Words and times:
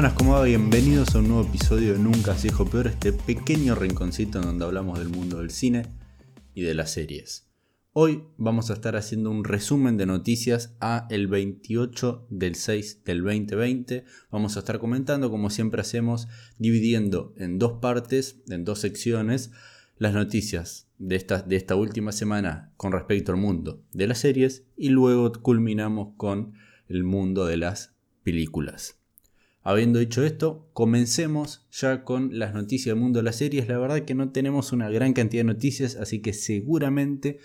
Buenas, 0.00 0.16
como 0.16 0.32
va? 0.32 0.44
Bienvenidos 0.44 1.14
a 1.14 1.18
un 1.18 1.28
nuevo 1.28 1.46
episodio 1.46 1.92
de 1.92 1.98
Nunca 1.98 2.34
se 2.34 2.48
dijo 2.48 2.64
peor, 2.64 2.86
este 2.86 3.12
pequeño 3.12 3.74
rinconcito 3.74 4.38
en 4.38 4.46
donde 4.46 4.64
hablamos 4.64 4.98
del 4.98 5.10
mundo 5.10 5.40
del 5.40 5.50
cine 5.50 5.82
y 6.54 6.62
de 6.62 6.72
las 6.72 6.92
series. 6.92 7.50
Hoy 7.92 8.22
vamos 8.38 8.70
a 8.70 8.72
estar 8.72 8.96
haciendo 8.96 9.30
un 9.30 9.44
resumen 9.44 9.98
de 9.98 10.06
noticias 10.06 10.74
a 10.80 11.06
el 11.10 11.26
28 11.26 12.28
del 12.30 12.54
6 12.54 13.04
del 13.04 13.22
2020. 13.22 14.06
Vamos 14.30 14.56
a 14.56 14.60
estar 14.60 14.78
comentando, 14.78 15.30
como 15.30 15.50
siempre 15.50 15.82
hacemos, 15.82 16.28
dividiendo 16.56 17.34
en 17.36 17.58
dos 17.58 17.72
partes, 17.82 18.40
en 18.48 18.64
dos 18.64 18.78
secciones, 18.78 19.50
las 19.98 20.14
noticias 20.14 20.88
de 20.96 21.18
de 21.46 21.56
esta 21.56 21.76
última 21.76 22.12
semana 22.12 22.72
con 22.78 22.92
respecto 22.92 23.32
al 23.32 23.38
mundo 23.38 23.82
de 23.92 24.06
las 24.06 24.20
series 24.20 24.64
y 24.78 24.88
luego 24.88 25.30
culminamos 25.42 26.14
con 26.16 26.54
el 26.88 27.04
mundo 27.04 27.44
de 27.44 27.58
las 27.58 27.94
películas. 28.22 28.99
Habiendo 29.62 29.98
dicho 29.98 30.24
esto, 30.24 30.70
comencemos 30.72 31.66
ya 31.70 32.04
con 32.04 32.38
las 32.38 32.54
noticias 32.54 32.94
del 32.94 33.02
mundo 33.02 33.18
de 33.18 33.24
las 33.24 33.36
series. 33.36 33.68
La 33.68 33.78
verdad 33.78 34.04
que 34.04 34.14
no 34.14 34.30
tenemos 34.30 34.72
una 34.72 34.88
gran 34.88 35.12
cantidad 35.12 35.40
de 35.40 35.52
noticias, 35.52 35.96
así 35.96 36.20
que 36.22 36.32
seguramente 36.32 37.40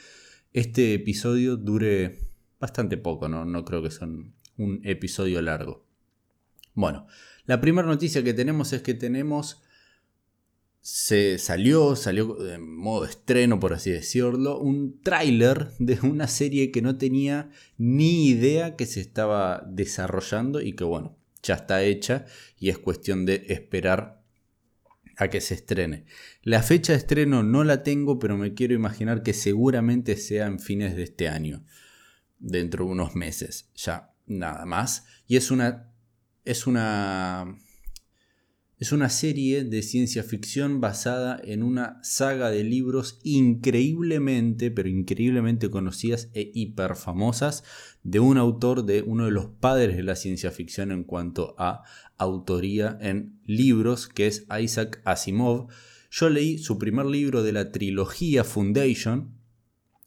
este 0.54 0.94
episodio 0.94 1.58
dure 1.58 2.20
bastante 2.60 2.98
poco, 2.98 3.28
no, 3.28 3.44
no 3.44 3.66
creo 3.66 3.84
que 3.84 3.92
sea 3.92 4.08
un 4.08 4.82
episodio 4.84 5.42
largo. 5.42 5.86
Bueno, 6.74 7.08
la 7.46 7.60
primera 7.60 7.88
noticia 7.88 8.24
que 8.24 8.34
tenemos 8.34 8.72
es 8.72 8.82
que 8.82 8.94
tenemos 8.94 9.62
se 10.86 11.40
salió, 11.40 11.96
salió 11.96 12.48
en 12.48 12.78
modo 12.78 13.06
estreno, 13.06 13.60
por 13.60 13.74
así 13.74 13.90
decirlo, 13.90 14.60
un 14.60 15.02
tráiler 15.02 15.72
de 15.80 16.00
una 16.04 16.28
serie 16.28 16.72
que 16.72 16.84
no 16.84 16.98
tenía 16.98 17.50
ni 17.78 18.28
idea 18.28 18.76
que 18.76 18.86
se 18.86 19.02
estaba 19.02 19.66
desarrollando 19.68 20.62
y 20.62 20.74
que 20.74 20.84
bueno, 20.84 21.18
ya 21.46 21.56
está 21.56 21.84
hecha 21.84 22.26
y 22.58 22.70
es 22.70 22.78
cuestión 22.78 23.26
de 23.26 23.46
esperar 23.50 24.24
a 25.18 25.30
que 25.30 25.40
se 25.40 25.54
estrene. 25.54 26.06
La 26.42 26.62
fecha 26.62 26.94
de 26.94 27.00
estreno 27.00 27.44
no 27.44 27.64
la 27.64 27.84
tengo, 27.84 28.20
pero 28.20 28.38
me 28.38 28.54
quiero 28.54 28.74
imaginar 28.74 29.24
que 29.24 29.34
seguramente 29.34 30.18
sea 30.18 30.48
en 30.48 30.60
fines 30.60 30.96
de 30.96 31.04
este 31.04 31.30
año, 31.30 31.64
dentro 32.38 32.86
de 32.86 32.92
unos 32.92 33.16
meses, 33.16 33.72
ya 33.76 34.14
nada 34.26 34.66
más. 34.66 35.06
Y 35.28 35.38
es 35.38 35.52
una 35.52 35.92
es 36.44 36.68
una 36.68 37.58
es 38.78 38.92
una 38.92 39.10
serie 39.10 39.64
de 39.64 39.82
ciencia 39.82 40.22
ficción 40.22 40.82
basada 40.82 41.40
en 41.42 41.64
una 41.64 41.98
saga 42.04 42.52
de 42.52 42.66
libros 42.66 43.20
increíblemente, 43.24 44.70
pero 44.70 44.90
increíblemente 44.90 45.70
conocidas 45.70 46.30
e 46.34 46.52
hiper 46.54 46.98
famosas 46.98 47.64
de 48.04 48.20
un 48.20 48.38
autor 48.38 48.84
de 48.84 49.02
uno 49.02 49.26
de 49.26 49.32
los 49.32 49.46
padres 49.46 49.96
de 49.96 50.04
la 50.04 50.18
ciencia 50.18 50.52
ficción 50.52 50.92
en 50.92 51.06
cuanto 51.06 51.56
a 51.58 51.84
autoría 52.18 52.98
en 53.00 53.40
libros, 53.46 54.10
que 54.10 54.28
es 54.28 54.46
Isaac 54.62 55.02
Asimov. 55.06 55.68
Yo 56.12 56.30
leí 56.30 56.58
su 56.58 56.78
primer 56.78 57.06
libro 57.06 57.44
de 57.44 57.54
la 57.54 57.72
trilogía 57.72 58.44
Foundation 58.44 59.38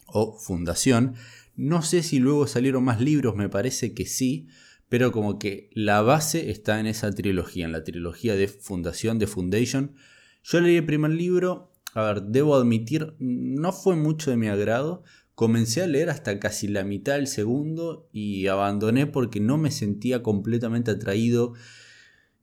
o 0.07 0.39
Fundación. 0.39 1.15
No 1.57 1.81
sé 1.81 2.03
si 2.03 2.19
luego 2.19 2.47
salieron 2.47 2.85
más 2.85 3.01
libros, 3.01 3.35
me 3.35 3.49
parece 3.49 3.95
que 3.95 4.05
sí 4.05 4.49
pero 4.89 5.13
como 5.13 5.39
que 5.39 5.71
la 5.73 6.03
base 6.03 6.51
está 6.51 6.81
en 6.81 6.87
esa 6.87 7.11
trilogía, 7.13 7.67
en 7.67 7.73
la 7.73 7.85
trilogía 7.85 8.37
de 8.37 8.49
Fundación, 8.49 9.19
de 9.19 9.27
Foundation. 9.27 9.95
Yo 10.43 10.61
leí 10.61 10.77
el 10.77 10.87
primer 10.87 11.11
libro, 11.11 11.73
a 11.95 12.03
ver, 12.03 12.23
debo 12.23 12.55
admitir, 12.55 13.15
no 13.19 13.73
fue 13.73 13.97
mucho 13.97 14.31
de 14.31 14.37
mi 14.37 14.49
agrado. 14.49 15.03
Comencé 15.35 15.83
a 15.83 15.87
leer 15.87 16.11
hasta 16.11 16.39
casi 16.41 16.69
la 16.69 16.85
mitad 16.85 17.15
del 17.15 17.27
segundo 17.27 18.09
y 18.13 18.47
abandoné 18.47 19.07
porque 19.07 19.41
no 19.41 19.59
me 19.59 19.71
sentía 19.71 20.23
completamente 20.23 20.91
atraído. 20.91 21.53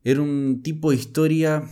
Era 0.04 0.22
un 0.22 0.62
tipo 0.64 0.92
de 0.92 0.98
historia 0.98 1.70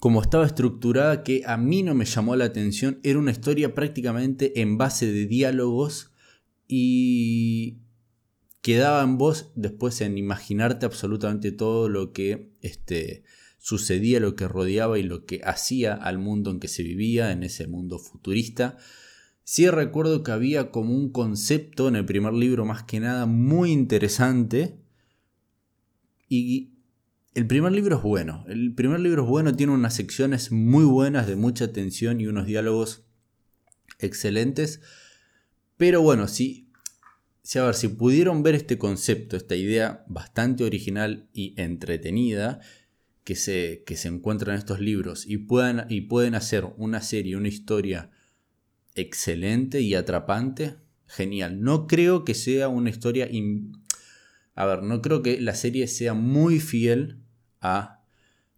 como 0.00 0.20
estaba 0.20 0.46
estructurada 0.46 1.22
que 1.22 1.42
a 1.46 1.56
mí 1.56 1.82
no 1.82 1.94
me 1.94 2.04
llamó 2.04 2.36
la 2.36 2.44
atención. 2.44 3.00
Era 3.02 3.18
una 3.18 3.30
historia 3.30 3.74
prácticamente 3.74 4.60
en 4.60 4.76
base 4.76 5.10
de 5.10 5.26
diálogos 5.26 6.12
y 6.66 7.78
quedaba 8.60 9.02
en 9.02 9.18
vos 9.18 9.52
después 9.54 10.00
en 10.00 10.18
imaginarte 10.18 10.86
absolutamente 10.86 11.52
todo 11.52 11.88
lo 11.88 12.12
que 12.12 12.50
este, 12.60 13.24
sucedía, 13.58 14.20
lo 14.20 14.34
que 14.34 14.48
rodeaba 14.48 14.98
y 14.98 15.02
lo 15.02 15.26
que 15.26 15.40
hacía 15.44 15.94
al 15.94 16.18
mundo 16.18 16.50
en 16.50 16.60
que 16.60 16.68
se 16.68 16.82
vivía, 16.82 17.32
en 17.32 17.42
ese 17.42 17.66
mundo 17.66 17.98
futurista. 17.98 18.78
Sí 19.44 19.68
recuerdo 19.68 20.22
que 20.22 20.32
había 20.32 20.70
como 20.70 20.94
un 20.94 21.10
concepto 21.10 21.88
en 21.88 21.96
el 21.96 22.04
primer 22.04 22.34
libro 22.34 22.64
más 22.64 22.82
que 22.82 23.00
nada 23.00 23.26
muy 23.26 23.72
interesante 23.72 24.78
y 26.28 26.74
el 27.34 27.46
primer 27.46 27.72
libro 27.72 27.96
es 27.96 28.02
bueno. 28.02 28.44
El 28.48 28.74
primer 28.74 29.00
libro 29.00 29.22
es 29.22 29.28
bueno, 29.28 29.54
tiene 29.54 29.72
unas 29.72 29.94
secciones 29.94 30.52
muy 30.52 30.84
buenas 30.84 31.26
de 31.26 31.36
mucha 31.36 31.72
tensión 31.72 32.20
y 32.20 32.26
unos 32.26 32.46
diálogos 32.46 33.04
excelentes. 33.98 34.80
Pero 35.76 36.02
bueno, 36.02 36.26
sí 37.48 37.52
si, 37.52 37.58
a 37.60 37.64
ver, 37.64 37.74
si 37.74 37.88
pudieron 37.88 38.42
ver 38.42 38.54
este 38.54 38.76
concepto, 38.76 39.34
esta 39.34 39.56
idea 39.56 40.04
bastante 40.06 40.64
original 40.64 41.30
y 41.32 41.54
entretenida 41.56 42.60
que 43.24 43.36
se, 43.36 43.84
que 43.86 43.96
se 43.96 44.08
encuentra 44.08 44.52
en 44.52 44.58
estos 44.58 44.80
libros 44.80 45.24
y, 45.26 45.38
puedan, 45.38 45.86
y 45.88 46.02
pueden 46.02 46.34
hacer 46.34 46.66
una 46.76 47.00
serie, 47.00 47.36
una 47.36 47.48
historia 47.48 48.10
excelente 48.94 49.80
y 49.80 49.94
atrapante, 49.94 50.76
genial. 51.06 51.62
No 51.62 51.86
creo 51.86 52.26
que 52.26 52.34
sea 52.34 52.68
una 52.68 52.90
historia... 52.90 53.26
A 54.54 54.66
ver, 54.66 54.82
no 54.82 55.00
creo 55.00 55.22
que 55.22 55.40
la 55.40 55.54
serie 55.54 55.86
sea 55.86 56.12
muy 56.12 56.60
fiel 56.60 57.16
a, 57.62 58.02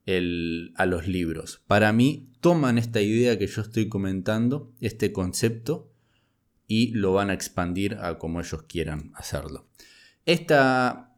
el, 0.04 0.72
a 0.74 0.84
los 0.86 1.06
libros. 1.06 1.62
Para 1.68 1.92
mí, 1.92 2.32
toman 2.40 2.76
esta 2.76 3.00
idea 3.00 3.38
que 3.38 3.46
yo 3.46 3.62
estoy 3.62 3.88
comentando, 3.88 4.72
este 4.80 5.12
concepto, 5.12 5.89
y 6.70 6.92
lo 6.92 7.12
van 7.12 7.30
a 7.30 7.34
expandir 7.34 7.96
a 7.96 8.16
como 8.16 8.38
ellos 8.38 8.62
quieran 8.62 9.10
hacerlo. 9.16 9.66
Esta, 10.24 11.16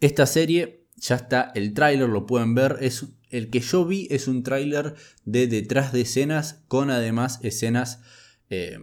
esta 0.00 0.24
serie 0.24 0.86
ya 0.96 1.16
está, 1.16 1.52
el 1.54 1.74
tráiler 1.74 2.08
lo 2.08 2.24
pueden 2.24 2.54
ver, 2.54 2.78
es 2.80 3.04
el 3.28 3.50
que 3.50 3.60
yo 3.60 3.84
vi 3.84 4.08
es 4.10 4.26
un 4.26 4.42
tráiler 4.42 4.94
de 5.26 5.48
detrás 5.48 5.92
de 5.92 6.00
escenas 6.00 6.64
con 6.66 6.90
además 6.90 7.40
escenas 7.42 8.00
eh, 8.48 8.78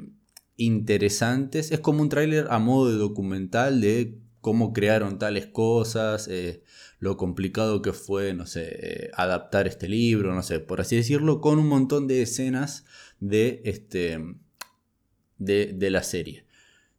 interesantes. 0.55 1.71
Es 1.71 1.79
como 1.79 2.03
un 2.03 2.09
tráiler 2.09 2.45
a 2.51 2.59
modo 2.59 2.91
de 2.91 2.97
documental 2.97 3.81
de 3.81 4.19
cómo 4.39 4.73
crearon 4.73 5.17
tales 5.17 5.47
cosas, 5.47 6.27
eh, 6.27 6.61
lo 6.99 7.17
complicado 7.17 7.81
que 7.81 7.93
fue, 7.93 8.35
no 8.35 8.45
sé, 8.45 8.67
eh, 8.69 9.11
adaptar 9.15 9.65
este 9.65 9.89
libro, 9.89 10.35
no 10.35 10.43
sé, 10.43 10.59
por 10.59 10.79
así 10.79 10.95
decirlo, 10.95 11.41
con 11.41 11.57
un 11.57 11.67
montón 11.67 12.07
de 12.07 12.21
escenas 12.21 12.85
de 13.19 13.63
este 13.65 14.19
de, 15.37 15.89
la 15.89 16.03
serie. 16.03 16.45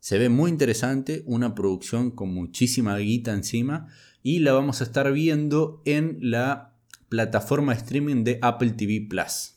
Se 0.01 0.19
ve 0.19 0.29
muy 0.29 0.51
interesante, 0.51 1.23
una 1.27 1.55
producción 1.55 2.11
con 2.11 2.33
muchísima 2.33 2.97
guita 2.99 3.33
encima 3.33 3.89
y 4.23 4.41
la 4.41 4.53
vamos 4.53 4.81
a 4.81 4.85
estar 4.85 5.13
viendo 5.13 5.83
en 5.85 6.19
la 6.21 6.77
plataforma 7.09 7.75
de 7.75 7.81
streaming 7.81 8.25
de 8.25 8.39
Apple 8.43 8.71
TV 8.71 9.07
Plus. 9.09 9.55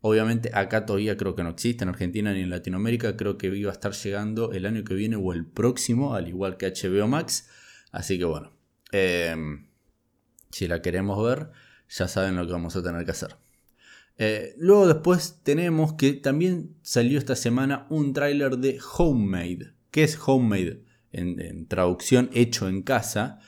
Obviamente 0.00 0.50
acá 0.54 0.86
todavía 0.86 1.16
creo 1.16 1.34
que 1.34 1.42
no 1.42 1.50
existe 1.50 1.82
en 1.82 1.88
Argentina 1.88 2.32
ni 2.32 2.40
en 2.40 2.50
Latinoamérica, 2.50 3.16
creo 3.16 3.38
que 3.38 3.48
iba 3.48 3.70
a 3.70 3.74
estar 3.74 3.92
llegando 3.92 4.52
el 4.52 4.66
año 4.66 4.84
que 4.84 4.94
viene 4.94 5.16
o 5.16 5.32
el 5.32 5.44
próximo, 5.46 6.14
al 6.14 6.28
igual 6.28 6.56
que 6.56 6.72
HBO 6.72 7.08
Max. 7.08 7.48
Así 7.90 8.18
que 8.18 8.24
bueno, 8.24 8.52
em, 8.92 9.66
si 10.50 10.68
la 10.68 10.80
queremos 10.80 11.22
ver, 11.24 11.50
ya 11.88 12.08
saben 12.08 12.36
lo 12.36 12.46
que 12.46 12.52
vamos 12.52 12.76
a 12.76 12.82
tener 12.82 13.04
que 13.04 13.10
hacer. 13.10 13.36
Eh, 14.18 14.54
luego 14.56 14.86
después 14.86 15.40
tenemos 15.42 15.94
que 15.94 16.14
también 16.14 16.74
salió 16.82 17.18
esta 17.18 17.36
semana 17.36 17.86
un 17.90 18.12
tráiler 18.12 18.58
de 18.58 18.78
Homemade. 18.96 19.74
¿Qué 19.90 20.04
es 20.04 20.18
Homemade? 20.24 20.84
En, 21.12 21.66
traducción 21.66 22.30
hecho 22.34 22.68
en 22.68 22.82
casa. 22.82 23.40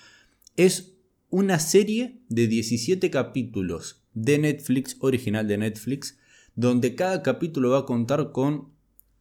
Es 0.57 0.95
una 1.31 1.59
serie 1.59 2.23
de 2.29 2.47
17 2.47 3.11
capítulos 3.11 4.03
de 4.15 4.39
Netflix, 4.39 4.97
original 5.01 5.47
de 5.47 5.59
Netflix, 5.59 6.19
donde 6.55 6.95
cada 6.95 7.23
capítulo 7.23 7.71
va 7.71 7.81
a 7.81 7.87
contar 7.87 8.33
con 8.33 8.73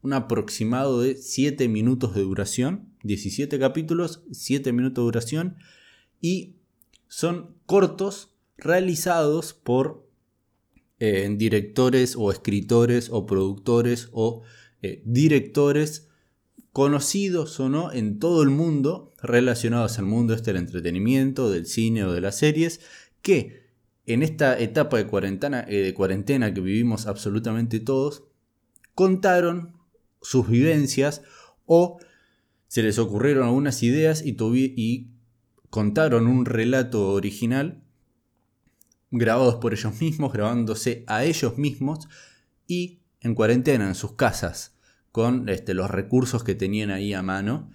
un 0.02 0.14
aproximado 0.14 1.02
de 1.02 1.16
7 1.16 1.68
minutos 1.68 2.16
de 2.16 2.22
duración. 2.22 2.94
17 3.04 3.60
capítulos, 3.60 4.24
7 4.32 4.72
minutos 4.72 5.04
de 5.04 5.06
duración. 5.06 5.58
Y 6.22 6.56
son 7.08 7.56
cortos 7.66 8.34
realizados 8.58 9.54
por 9.54 10.07
en 11.00 11.38
directores 11.38 12.16
o 12.18 12.32
escritores 12.32 13.10
o 13.12 13.26
productores 13.26 14.10
o 14.12 14.44
eh, 14.82 15.02
directores 15.06 16.08
conocidos 16.72 17.60
o 17.60 17.70
no 17.70 17.92
en 17.92 18.20
todo 18.20 18.44
el 18.44 18.50
mundo 18.50 19.14
relacionados 19.22 19.98
al 20.00 20.06
mundo 20.06 20.34
este 20.34 20.54
del 20.54 20.62
entretenimiento, 20.62 21.50
del 21.50 21.66
cine 21.66 22.04
o 22.04 22.14
de 22.14 22.22
las 22.22 22.38
series, 22.38 22.82
que 23.22 23.68
en 24.06 24.24
esta 24.24 24.58
etapa 24.60 24.98
de 24.98 25.08
cuarentena, 25.08 25.66
eh, 25.68 25.78
de 25.78 25.94
cuarentena 25.94 26.54
que 26.54 26.62
vivimos 26.62 27.08
absolutamente 27.08 27.80
todos, 27.80 28.24
contaron 28.96 29.76
sus 30.22 30.48
vivencias 30.48 31.24
o 31.66 32.00
se 32.68 32.84
les 32.84 33.00
ocurrieron 33.00 33.46
algunas 33.46 33.84
ideas 33.84 34.24
y, 34.26 34.36
y 34.76 35.12
contaron 35.70 36.28
un 36.28 36.46
relato 36.46 37.10
original 37.12 37.84
grabados 39.12 39.56
por 39.56 39.74
ellos 39.74 40.00
mismos, 40.02 40.34
grabándose 40.34 41.04
a 41.08 41.24
ellos 41.24 41.58
mismos 41.58 42.08
y 42.68 43.00
en 43.22 43.36
cuarentena 43.36 43.88
en 43.88 43.96
sus 43.96 44.14
casas 44.14 44.76
con 45.12 45.50
este, 45.50 45.74
los 45.74 45.90
recursos 45.90 46.44
que 46.44 46.56
tenían 46.56 46.92
ahí 46.92 47.14
a 47.14 47.24
mano. 47.24 47.72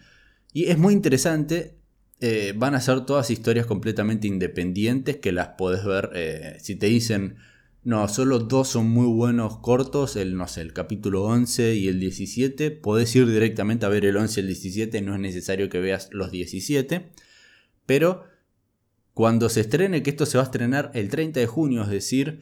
Y 0.52 0.66
es 0.66 0.78
muy 0.78 0.92
interesante, 0.94 1.76
eh, 2.20 2.52
van 2.56 2.74
a 2.74 2.80
ser 2.80 3.04
todas 3.06 3.30
historias 3.30 3.66
completamente 3.66 4.28
independientes 4.28 5.16
que 5.16 5.32
las 5.32 5.48
podés 5.48 5.84
ver 5.84 6.10
eh, 6.14 6.56
si 6.60 6.76
te 6.76 6.86
dicen 6.86 7.36
no, 7.84 8.06
solo 8.06 8.38
dos 8.38 8.68
son 8.68 8.88
muy 8.88 9.06
buenos 9.06 9.58
cortos, 9.58 10.14
el, 10.14 10.36
no 10.36 10.46
sé, 10.46 10.60
el 10.60 10.72
capítulo 10.72 11.24
11 11.24 11.74
y 11.74 11.88
el 11.88 11.98
17. 11.98 12.70
Podés 12.70 13.14
ir 13.16 13.26
directamente 13.26 13.84
a 13.86 13.88
ver 13.88 14.04
el 14.04 14.16
11 14.16 14.38
y 14.38 14.42
el 14.42 14.46
17, 14.46 15.02
no 15.02 15.14
es 15.14 15.20
necesario 15.20 15.68
que 15.68 15.80
veas 15.80 16.08
los 16.12 16.30
17. 16.30 17.10
Pero 17.84 18.24
cuando 19.14 19.48
se 19.48 19.60
estrene, 19.60 20.02
que 20.02 20.10
esto 20.10 20.26
se 20.26 20.38
va 20.38 20.44
a 20.44 20.46
estrenar 20.46 20.90
el 20.94 21.08
30 21.08 21.40
de 21.40 21.46
junio, 21.46 21.82
es 21.82 21.88
decir, 21.88 22.40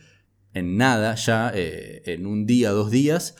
en 0.52 0.76
nada, 0.76 1.14
ya 1.14 1.50
eh, 1.54 2.02
en 2.06 2.26
un 2.26 2.46
día, 2.46 2.70
dos 2.70 2.90
días, 2.90 3.36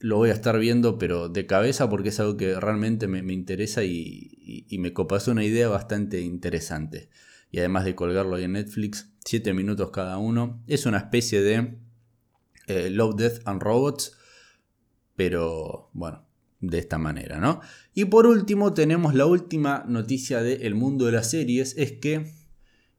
lo 0.00 0.16
voy 0.16 0.30
a 0.30 0.34
estar 0.34 0.58
viendo, 0.58 0.98
pero 0.98 1.28
de 1.28 1.46
cabeza, 1.46 1.90
porque 1.90 2.10
es 2.10 2.20
algo 2.20 2.36
que 2.36 2.58
realmente 2.58 3.08
me, 3.08 3.32
interesa 3.32 3.82
y, 3.84 4.66
me 4.78 4.92
copas 4.92 5.26
una 5.26 5.44
idea 5.44 5.68
bastante 5.68 6.20
interesante. 6.20 7.10
Y 7.50 7.58
además 7.58 7.84
de 7.84 7.94
colgarlo 7.94 8.36
ahí 8.36 8.44
en 8.44 8.52
Netflix, 8.52 9.10
7 9.24 9.54
minutos 9.54 9.90
cada 9.90 10.18
uno. 10.18 10.62
Es 10.66 10.86
una 10.86 10.98
especie 10.98 11.40
de 11.40 11.78
eh, 12.66 12.90
Love, 12.90 13.16
Death 13.16 13.40
and 13.46 13.62
Robots, 13.62 14.16
pero 15.16 15.90
bueno, 15.94 16.27
de 16.60 16.78
esta 16.78 16.98
manera, 16.98 17.38
¿no? 17.38 17.60
Y 17.94 18.06
por 18.06 18.26
último 18.26 18.74
tenemos 18.74 19.14
la 19.14 19.26
última 19.26 19.84
noticia 19.86 20.42
del 20.42 20.74
mundo 20.74 21.06
de 21.06 21.12
las 21.12 21.30
series, 21.30 21.76
es 21.76 21.92
que 21.92 22.32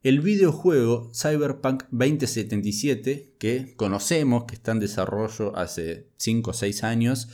el 0.01 0.21
videojuego 0.21 1.11
Cyberpunk 1.13 1.83
2077, 1.91 3.35
que 3.37 3.73
conocemos, 3.75 4.45
que 4.45 4.55
está 4.55 4.71
en 4.71 4.79
desarrollo 4.79 5.55
hace 5.57 6.07
5 6.17 6.51
o 6.51 6.53
6 6.53 6.83
años, 6.83 7.27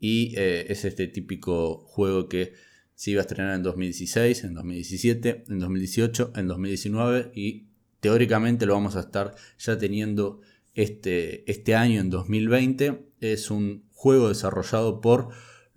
y 0.00 0.34
eh, 0.36 0.66
es 0.68 0.84
este 0.84 1.06
típico 1.06 1.84
juego 1.86 2.28
que 2.28 2.54
se 2.94 3.12
iba 3.12 3.20
a 3.20 3.22
estrenar 3.22 3.54
en 3.54 3.62
2016, 3.62 4.44
en 4.44 4.54
2017, 4.54 5.44
en 5.48 5.58
2018, 5.58 6.32
en 6.36 6.48
2019 6.48 7.32
y 7.34 7.66
teóricamente 8.00 8.66
lo 8.66 8.74
vamos 8.74 8.96
a 8.96 9.00
estar 9.00 9.34
ya 9.58 9.78
teniendo 9.78 10.40
este, 10.74 11.50
este 11.50 11.74
año, 11.74 12.00
en 12.00 12.10
2020. 12.10 13.12
Es 13.20 13.50
un 13.50 13.84
juego 13.92 14.28
desarrollado 14.28 15.00
por 15.00 15.28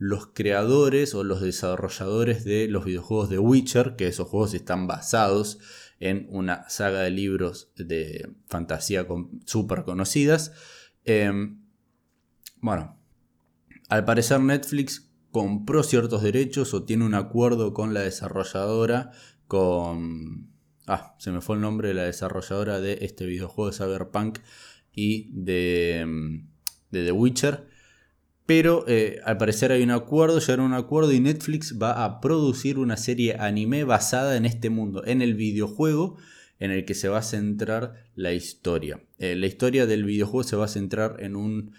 los 0.04 0.28
creadores 0.34 1.14
o 1.14 1.24
los 1.24 1.42
desarrolladores 1.42 2.44
de 2.44 2.68
los 2.68 2.86
videojuegos 2.86 3.30
de 3.30 3.40
Witcher, 3.40 3.96
que 3.96 4.08
esos 4.08 4.28
juegos 4.28 4.54
están 4.54 4.88
basados 4.88 5.60
en 6.00 6.28
una 6.30 6.68
saga 6.70 7.02
de 7.02 7.12
libros 7.12 7.72
de 7.76 8.30
fantasía 8.48 9.08
súper 9.46 9.84
conocidas. 9.84 10.52
Em, 11.06 11.64
bueno, 12.60 13.00
al 13.90 14.04
parecer 14.04 14.42
Netflix 14.42 15.10
compró 15.32 15.84
ciertos 15.84 16.22
derechos 16.22 16.74
o 16.74 16.84
tiene 16.84 17.06
un 17.06 17.16
acuerdo 17.16 17.74
con 17.74 17.94
la 17.94 18.02
desarrolladora, 18.02 19.12
con 19.48 20.54
Ah, 20.86 21.16
se 21.18 21.32
me 21.32 21.40
fue 21.40 21.56
el 21.56 21.62
nombre 21.62 21.90
de 21.90 21.94
la 21.94 22.04
desarrolladora 22.04 22.82
de 22.82 22.98
este 23.02 23.26
videojuego 23.26 23.72
de 23.72 23.78
Cyberpunk 23.78 24.40
y 24.92 25.30
de, 25.32 26.04
mm, 26.06 26.48
The 26.92 27.12
Witcher. 27.12 27.68
Pero 28.46 28.84
eh, 28.88 29.20
al 29.24 29.38
parecer 29.38 29.72
hay 29.72 29.84
un 29.84 29.92
acuerdo, 29.92 30.40
ya 30.40 30.54
era 30.54 30.64
un 30.64 30.74
acuerdo 30.74 31.14
y 31.14 31.20
Netflix 31.20 31.78
va 31.82 32.04
a 32.04 32.20
producir 32.20 32.78
una 32.78 32.98
serie 32.98 33.38
anime 33.40 33.86
basada 33.86 34.36
en 34.36 34.46
este 34.46 34.70
mundo, 34.70 35.04
en 35.06 35.22
el 35.22 35.34
videojuego 35.36 36.18
en 36.60 36.72
el 36.72 36.86
que 36.86 36.94
se 36.94 37.10
va 37.10 37.20
a 37.20 37.24
centrar 37.24 37.96
la 38.16 38.34
historia. 38.34 39.02
Eh, 39.18 39.36
la 39.36 39.48
historia 39.48 39.86
del 39.86 40.04
videojuego 40.04 40.44
se 40.44 40.56
va 40.56 40.66
a 40.66 40.70
centrar 40.70 41.18
en 41.20 41.36
un 41.36 41.74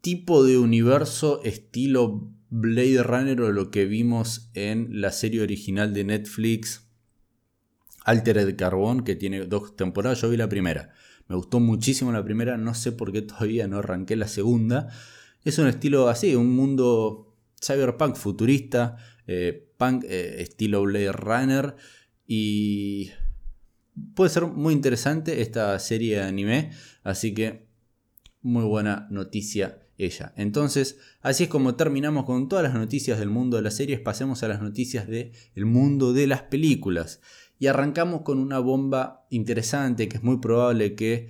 tipo 0.00 0.44
de 0.44 0.58
universo 0.58 1.42
estilo 1.44 2.30
Blade 2.48 3.02
Runner 3.02 3.40
o 3.40 3.52
lo 3.52 3.70
que 3.70 3.84
vimos 3.84 4.50
en 4.54 5.00
la 5.00 5.12
serie 5.12 5.42
original 5.42 5.94
de 5.94 6.04
Netflix 6.04 6.86
Altered 8.04 8.56
Carbón, 8.56 9.04
que 9.04 9.14
tiene 9.14 9.44
dos 9.46 9.76
temporadas. 9.76 10.20
Yo 10.20 10.30
vi 10.30 10.36
la 10.36 10.48
primera. 10.48 10.92
Me 11.28 11.36
gustó 11.36 11.60
muchísimo 11.60 12.10
la 12.12 12.24
primera. 12.24 12.56
No 12.56 12.74
sé 12.74 12.92
por 12.92 13.12
qué 13.12 13.22
todavía 13.22 13.68
no 13.68 13.78
arranqué 13.78 14.16
la 14.16 14.26
segunda. 14.26 14.88
Es 15.44 15.58
un 15.58 15.66
estilo 15.66 16.08
así, 16.08 16.34
un 16.34 16.54
mundo 16.54 17.36
cyberpunk 17.60 18.16
futurista, 18.16 18.96
eh, 19.26 19.72
punk 19.76 20.04
eh, 20.04 20.42
estilo 20.42 20.82
Blade 20.82 21.12
Runner. 21.12 21.76
Y 22.26 23.10
puede 24.14 24.30
ser 24.30 24.46
muy 24.46 24.74
interesante 24.74 25.40
esta 25.40 25.78
serie 25.78 26.16
de 26.16 26.22
anime. 26.22 26.70
Así 27.02 27.32
que 27.34 27.68
muy 28.42 28.64
buena 28.64 29.06
noticia 29.10 29.86
ella. 29.96 30.32
Entonces, 30.36 30.98
así 31.20 31.44
es 31.44 31.50
como 31.50 31.74
terminamos 31.74 32.24
con 32.24 32.48
todas 32.48 32.62
las 32.62 32.74
noticias 32.74 33.18
del 33.18 33.30
mundo 33.30 33.56
de 33.56 33.62
las 33.62 33.76
series. 33.76 34.00
Pasemos 34.00 34.42
a 34.42 34.48
las 34.48 34.60
noticias 34.60 35.06
del 35.08 35.32
mundo 35.66 36.12
de 36.12 36.26
las 36.26 36.42
películas. 36.42 37.20
Y 37.58 37.66
arrancamos 37.66 38.22
con 38.22 38.38
una 38.38 38.58
bomba 38.58 39.26
interesante 39.30 40.08
que 40.08 40.16
es 40.16 40.22
muy 40.22 40.38
probable 40.38 40.94
que 40.94 41.28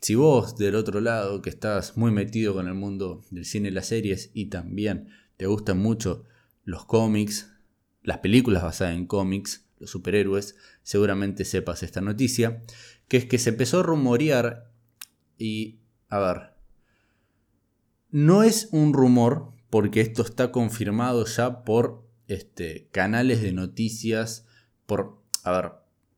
si, 0.00 0.14
vos 0.14 0.56
del 0.56 0.74
otro 0.74 1.00
lado, 1.00 1.42
que 1.42 1.50
estás 1.50 1.96
muy 1.96 2.10
metido 2.10 2.54
con 2.54 2.66
el 2.66 2.74
mundo 2.74 3.22
del 3.30 3.44
cine 3.44 3.68
y 3.68 3.72
las 3.72 3.86
series 3.86 4.30
y 4.32 4.46
también 4.46 5.08
te 5.36 5.46
gustan 5.46 5.78
mucho 5.78 6.24
los 6.64 6.84
cómics, 6.84 7.52
las 8.02 8.18
películas 8.18 8.62
basadas 8.62 8.96
en 8.96 9.06
cómics, 9.06 9.66
los 9.78 9.90
superhéroes, 9.90 10.56
seguramente 10.82 11.44
sepas 11.44 11.82
esta 11.82 12.00
noticia, 12.00 12.62
que 13.08 13.16
es 13.18 13.26
que 13.26 13.38
se 13.38 13.50
empezó 13.50 13.80
a 13.80 13.82
rumorear 13.82 14.70
y, 15.38 15.80
a 16.08 16.18
ver, 16.18 16.54
no 18.10 18.42
es 18.42 18.68
un 18.72 18.92
rumor 18.92 19.52
porque 19.70 20.00
esto 20.00 20.22
está 20.22 20.50
confirmado 20.52 21.24
ya 21.26 21.64
por 21.64 22.06
este, 22.26 22.88
canales 22.90 23.42
de 23.42 23.52
noticias, 23.52 24.46
por 24.86 25.20
a 25.42 25.52
ver, 25.52 25.72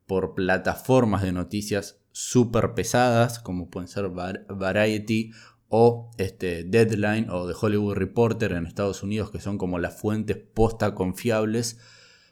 por 0.06 0.34
plataformas 0.34 1.22
de 1.22 1.32
noticias 1.32 2.01
súper 2.12 2.74
pesadas, 2.74 3.38
como 3.38 3.68
pueden 3.68 3.88
ser 3.88 4.08
Variety 4.08 5.32
o 5.68 6.10
este, 6.18 6.64
Deadline 6.64 7.30
o 7.30 7.48
The 7.48 7.54
Hollywood 7.58 7.94
Reporter 7.94 8.52
en 8.52 8.66
Estados 8.66 9.02
Unidos, 9.02 9.30
que 9.30 9.40
son 9.40 9.58
como 9.58 9.78
las 9.78 9.98
fuentes 9.98 10.36
posta 10.36 10.94
confiables. 10.94 11.78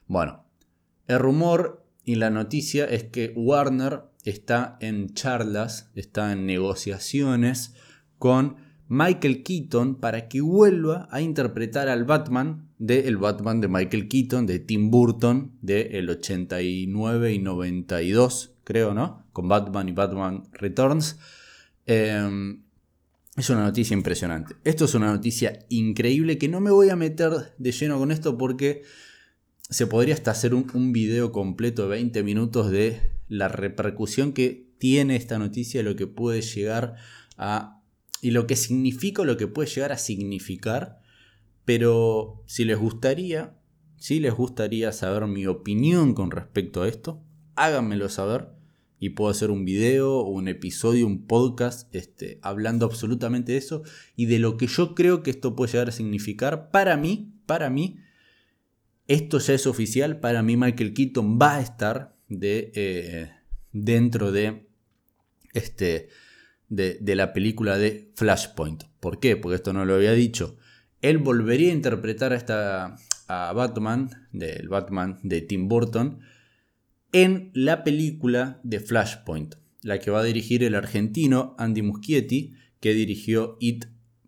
Bueno, 0.07 0.45
el 1.07 1.19
rumor 1.19 1.87
y 2.05 2.17
la 2.17 2.31
noticia 2.31 2.85
es 2.85 3.05
que 3.05 3.33
Warner 3.35 4.03
está 4.25 4.77
en 4.81 5.15
charlas, 5.15 5.91
está 5.95 6.33
en 6.33 6.47
negociaciones 6.47 7.75
con 8.19 8.57
Michael 8.89 9.43
Keaton 9.43 9.95
para 9.97 10.29
que 10.29 10.41
vuelva 10.41 11.09
a 11.11 11.21
interpretar 11.21 11.89
al 11.89 12.05
Batman 12.05 12.70
del 12.81 13.05
el 13.07 13.19
Batman 13.19 13.61
de 13.61 13.69
Michael 13.69 14.09
Keaton, 14.09 14.47
de 14.47 14.59
Tim 14.59 14.91
Burton, 14.91 15.53
del 15.61 15.95
el 15.95 16.11
89 16.11 17.33
y 17.35 17.39
92, 17.39 18.55
creo, 18.65 18.95
¿no? 18.95 19.27
Con 19.33 19.49
Batman 19.49 19.89
y 19.91 19.93
Batman 19.93 20.45
Returns. 20.53 21.19
Em, 21.85 22.63
es 23.37 23.51
una 23.51 23.65
noticia 23.65 23.95
impresionante. 23.95 24.57
Esto 24.65 24.87
es 24.87 24.95
una 24.95 25.13
noticia 25.13 25.59
increíble 25.69 26.39
que 26.39 26.49
no 26.49 26.61
me 26.61 26.71
voy 26.71 26.89
a 26.89 26.97
meter 26.97 27.55
de 27.59 27.73
lleno 27.73 27.99
con 27.99 28.11
esto 28.11 28.39
porque 28.39 28.83
se 29.69 29.87
podría 29.87 30.15
hasta 30.15 30.31
hacer 30.31 30.55
un, 30.55 30.67
un 30.73 30.93
video 30.93 31.33
completo 31.33 31.83
de 31.83 31.89
20 31.91 32.23
minutos 32.23 32.71
de 32.71 32.99
la 33.29 33.49
repercusión 33.49 34.33
que 34.33 34.71
tiene 34.79 35.17
esta 35.17 35.39
noticia, 35.39 35.83
lo 35.83 35.97
que 35.97 36.07
puede 36.07 36.41
llegar 36.41 36.97
a 37.37 37.77
y 38.23 38.31
lo 38.31 38.47
que 38.47 38.57
significa 38.57 39.23
lo 39.25 39.37
que 39.37 39.47
puede 39.47 39.69
llegar 39.69 39.93
a 39.93 39.99
significar. 39.99 41.00
Pero 41.65 42.43
si 42.47 42.65
les 42.65 42.79
gustaría, 42.79 43.59
si 43.97 44.21
les 44.21 44.35
gustaría 44.35 44.93
saber 44.93 45.27
mi 45.27 45.47
opinión 45.47 46.15
con 46.15 46.31
respecto 46.31 46.83
a 46.83 46.89
esto, 46.89 47.23
háganmelo 47.57 48.09
saber 48.09 48.49
y 48.99 49.11
puedo 49.11 49.31
hacer 49.31 49.51
un 49.51 49.65
video, 49.65 50.23
un 50.23 50.47
episodio, 50.47 51.07
un 51.07 51.27
podcast 51.27 51.93
este, 51.95 52.39
hablando 52.43 52.85
absolutamente 52.85 53.53
de 53.53 53.59
eso 53.59 53.83
y 54.15 54.27
de 54.27 54.39
lo 54.39 54.59
que 54.59 54.67
yo 54.67 54.95
creo 54.95 55.23
que 55.23 55.31
esto 55.31 55.57
puede 55.57 55.73
llegar 55.73 55.89
a 55.89 55.93
significar 55.93 56.71
para 56.71 56.97
mí, 56.99 57.33
para 57.47 57.71
mí. 57.71 57.99
Esto 59.09 59.39
ya 59.39 59.55
es 59.55 59.67
oficial, 59.67 60.21
para 60.21 60.43
mí 60.43 60.57
Michael 60.57 60.93
Keaton 60.93 61.39
va 61.41 61.57
a 61.57 61.61
estar 61.63 62.17
de, 62.29 62.73
eh, 62.75 63.31
dentro 63.73 64.33
de 64.33 64.69
este, 65.55 66.09
de, 66.69 67.15
la 67.17 67.33
película 67.33 67.79
de 67.79 68.13
Flashpoint. 68.17 68.85
¿Por 69.01 69.19
qué? 69.19 69.37
Porque 69.37 69.57
esto 69.57 69.73
no 69.73 69.85
lo 69.85 69.95
había 69.95 70.13
dicho. 70.13 70.59
Él 71.03 71.19
volvería 71.19 71.71
a 71.71 71.75
interpretar 71.75 72.33
a, 72.33 72.37
esta, 72.37 72.97
a 73.27 73.53
Batman, 73.53 74.11
del 74.33 74.69
Batman 74.69 75.19
de 75.23 75.41
Tim 75.41 75.69
Burton, 75.69 76.21
en 77.13 77.51
la 77.55 77.83
película 77.83 78.61
de 78.63 78.81
Flashpoint, 78.81 79.57
la 79.83 79.99
que 79.99 80.11
va 80.11 80.21
a 80.21 80.25
dirigir 80.25 80.63
el 80.63 80.75
argentino 80.75 81.55
Andy 81.59 81.83
Muschietti, 81.83 82.55
que 82.81 82.95
dirigió 82.95 83.57
It 83.61 83.87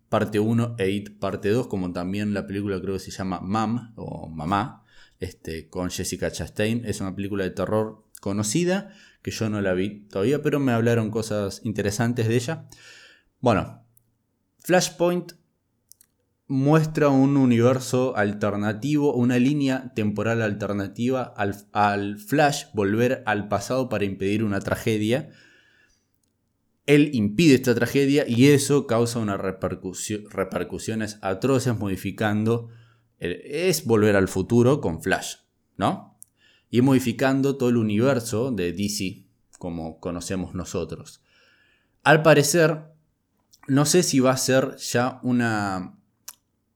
parte 0.09 0.39
1 0.39 0.75
e 0.77 0.89
It 0.91 1.17
parte 1.19 1.49
2, 1.49 1.67
como 1.67 1.91
también 1.93 2.33
la 2.33 2.45
película 2.45 2.79
creo 2.81 2.93
que 2.93 2.99
se 2.99 3.11
llama 3.11 3.39
Mam 3.39 3.93
o 3.95 4.29
Mamá, 4.29 4.83
este, 5.19 5.69
con 5.69 5.89
Jessica 5.89 6.31
Chastain. 6.31 6.85
Es 6.85 7.01
una 7.01 7.15
película 7.15 7.43
de 7.43 7.51
terror 7.51 8.03
conocida, 8.19 8.93
que 9.21 9.31
yo 9.31 9.49
no 9.49 9.61
la 9.61 9.73
vi 9.73 10.01
todavía, 10.09 10.41
pero 10.41 10.59
me 10.59 10.71
hablaron 10.71 11.09
cosas 11.09 11.61
interesantes 11.63 12.27
de 12.27 12.35
ella. 12.35 12.67
Bueno, 13.39 13.83
Flashpoint 14.59 15.33
muestra 16.53 17.09
un 17.09 17.35
universo 17.35 18.15
alternativo, 18.15 19.15
una 19.15 19.39
línea 19.39 19.91
temporal 19.95 20.43
alternativa 20.43 21.23
al, 21.23 22.19
Flash 22.19 22.65
volver 22.75 23.23
al 23.25 23.47
pasado 23.47 23.89
para 23.89 24.05
impedir 24.05 24.43
una 24.43 24.59
tragedia. 24.59 25.31
Él 26.85 27.09
impide 27.13 27.55
esta 27.55 27.73
tragedia 27.73 28.25
y 28.27 28.49
eso 28.49 28.85
causa 28.85 29.17
unas 29.17 29.41
repercusiones 29.41 31.17
atroces 31.23 31.75
modificando... 31.75 32.69
es 33.17 33.83
volver 33.85 34.15
al 34.15 34.27
futuro 34.27 34.79
con 34.79 35.01
Flash, 35.01 35.37
¿no? 35.75 36.19
Y 36.69 36.81
modificando 36.81 37.57
todo 37.57 37.69
el 37.69 37.77
universo 37.77 38.51
de 38.51 38.73
DC 38.73 39.25
como 39.57 39.99
conocemos 39.99 40.53
nosotros. 40.53 41.23
Al 42.03 42.21
parecer, 42.21 42.91
no 43.67 43.87
sé 43.87 44.03
si 44.03 44.19
va 44.19 44.33
a 44.33 44.37
ser 44.37 44.75
ya 44.75 45.19
una 45.23 46.02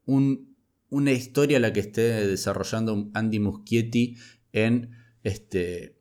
una 0.08 1.12
historia 1.12 1.60
la 1.60 1.74
que 1.74 1.82
esté 1.82 2.26
desarrollando 2.26 3.12
Andy 3.14 3.40
Muschietti 3.40 4.16
en 4.54 4.92
este, 5.24 5.98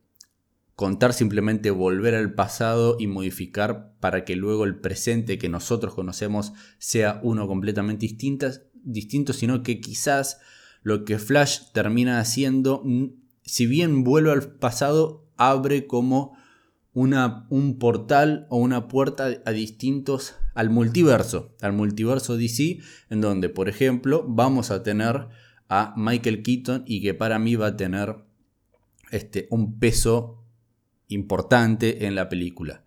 contar 0.75 1.13
simplemente 1.13 1.71
volver 1.71 2.15
al 2.15 2.33
pasado 2.33 2.97
y 2.99 3.07
modificar 3.07 3.95
para 3.99 4.23
que 4.25 4.35
luego 4.35 4.63
el 4.63 4.79
presente 4.79 5.37
que 5.37 5.49
nosotros 5.49 5.93
conocemos 5.93 6.53
sea 6.77 7.19
uno 7.23 7.47
completamente 7.47 8.05
distinto, 8.05 8.47
distinto 8.73 9.33
sino 9.33 9.63
que 9.63 9.81
quizás 9.81 10.39
lo 10.83 11.03
que 11.03 11.19
Flash 11.19 11.71
termina 11.73 12.19
haciendo, 12.19 12.83
si 13.41 13.65
bien 13.65 14.03
vuelve 14.03 14.31
al 14.31 14.43
pasado, 14.53 15.27
abre 15.35 15.87
como 15.87 16.37
una, 16.93 17.47
un 17.49 17.79
portal 17.79 18.47
o 18.49 18.57
una 18.57 18.87
puerta 18.87 19.29
a 19.45 19.51
distintos 19.51 20.35
al 20.57 20.71
multiverso, 20.71 21.55
al 21.61 21.73
multiverso 21.73 22.35
DC, 22.35 22.79
en 23.11 23.21
donde, 23.21 23.47
por 23.47 23.69
ejemplo, 23.69 24.25
vamos 24.27 24.71
a 24.71 24.81
tener 24.81 25.27
a 25.69 25.93
Michael 25.95 26.41
Keaton 26.41 26.83
y 26.87 26.99
que 27.03 27.13
para 27.13 27.37
mí 27.37 27.55
va 27.55 27.67
a 27.67 27.77
tener 27.77 28.15
este, 29.11 29.47
un 29.51 29.77
peso 29.77 30.43
importante 31.09 32.07
en 32.07 32.15
la 32.15 32.27
película. 32.27 32.83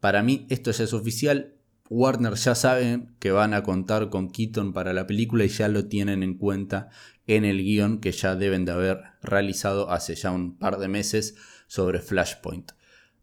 Para 0.00 0.22
mí 0.22 0.46
esto 0.50 0.70
ya 0.70 0.84
es 0.84 0.92
oficial. 0.92 1.54
Warner 1.88 2.34
ya 2.34 2.54
saben 2.54 3.16
que 3.20 3.30
van 3.30 3.54
a 3.54 3.62
contar 3.62 4.10
con 4.10 4.28
Keaton 4.28 4.74
para 4.74 4.92
la 4.92 5.06
película 5.06 5.46
y 5.46 5.48
ya 5.48 5.68
lo 5.68 5.86
tienen 5.86 6.22
en 6.22 6.36
cuenta 6.36 6.90
en 7.26 7.46
el 7.46 7.62
guion 7.62 8.00
que 8.00 8.12
ya 8.12 8.36
deben 8.36 8.66
de 8.66 8.72
haber 8.72 9.00
realizado 9.22 9.90
hace 9.90 10.14
ya 10.14 10.30
un 10.30 10.58
par 10.58 10.76
de 10.76 10.88
meses 10.88 11.36
sobre 11.68 12.00
Flashpoint. 12.00 12.72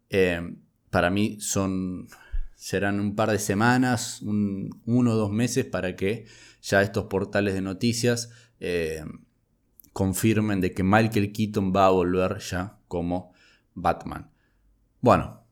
Eh, 0.10 0.55
para 0.89 1.12
mí 1.12 1.39
son 1.39 2.08
serán 2.62 3.00
un 3.00 3.15
par 3.15 3.32
de 3.32 3.39
semanas, 3.39 4.22
uno 4.22 5.12
o 5.12 5.15
dos 5.15 5.32
meses 5.32 5.65
para 5.65 5.96
que 5.96 6.27
ya 6.62 6.84
estos 6.84 7.06
portales 7.06 7.56
de 7.56 7.62
noticias 7.62 8.30
eh, 8.60 9.03
confirmen 9.94 10.62
de 10.62 10.72
que 10.72 10.84
Michael 10.84 11.34
Keaton 11.34 11.74
va 11.75 11.88
a 11.88 11.89
volver 11.89 12.38
ya 12.38 12.77
como 12.88 13.34
Batman. 13.74 14.30
Bueno, 15.00 15.44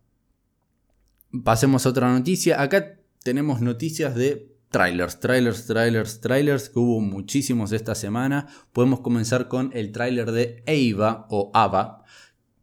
pasemos 1.44 1.88
a 1.88 1.89
otra 1.89 2.13
noticia. 2.13 2.62
Acá 2.62 3.00
tenemos 3.24 3.60
noticias 3.60 4.13
de 4.13 4.56
trailers, 4.70 5.20
trailers, 5.20 5.66
trailers, 5.66 6.22
trailers, 6.22 6.70
que 6.70 6.78
hubo 6.78 7.01
muchísimos 7.01 7.72
esta 7.72 7.96
semana. 7.96 8.46
Podemos 8.72 9.00
comenzar 9.00 9.48
con 9.48 9.72
el 9.74 9.92
trailer 9.92 10.32
de 10.32 10.63
Ava 10.68 11.25
o 11.32 11.50
Ava, 11.56 12.04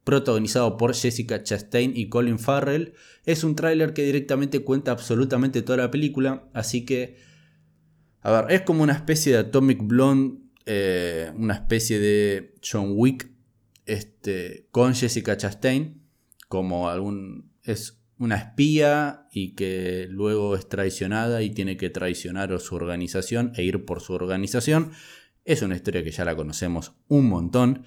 protagonizado 0.06 0.76
por 0.76 0.94
Jessica 0.94 1.42
Chastain 1.42 1.92
y 1.96 2.08
Colin 2.08 2.38
Farrell. 2.38 2.92
Es 3.24 3.42
un 3.42 3.56
tráiler 3.56 3.92
que 3.92 4.04
directamente 4.04 4.60
cuenta 4.60 4.92
absolutamente 4.92 5.62
toda 5.62 5.78
la 5.78 5.90
película, 5.90 6.48
así 6.54 6.84
que, 6.84 7.16
a 8.20 8.30
ver, 8.30 8.52
es 8.52 8.60
como 8.62 8.84
una 8.84 8.92
especie 8.92 9.32
de 9.32 9.38
Atomic 9.38 9.80
Blonde, 9.82 10.38
eh, 10.64 11.32
una 11.36 11.54
especie 11.54 11.98
de 11.98 12.54
John 12.62 12.92
Wick 12.94 13.32
este, 13.84 14.68
con 14.70 14.94
Jessica 14.94 15.36
Chastain, 15.36 16.00
como 16.48 16.88
algún... 16.88 17.50
es 17.64 18.00
una 18.18 18.36
espía 18.36 19.26
y 19.32 19.56
que 19.56 20.06
luego 20.08 20.54
es 20.54 20.68
traicionada 20.68 21.42
y 21.42 21.50
tiene 21.50 21.76
que 21.76 21.90
traicionar 21.90 22.52
a 22.52 22.60
su 22.60 22.76
organización 22.76 23.52
e 23.56 23.64
ir 23.64 23.84
por 23.84 24.00
su 24.00 24.12
organización. 24.12 24.92
Es 25.44 25.62
una 25.62 25.74
historia 25.74 26.04
que 26.04 26.12
ya 26.12 26.24
la 26.24 26.36
conocemos 26.36 26.92
un 27.08 27.28
montón. 27.28 27.84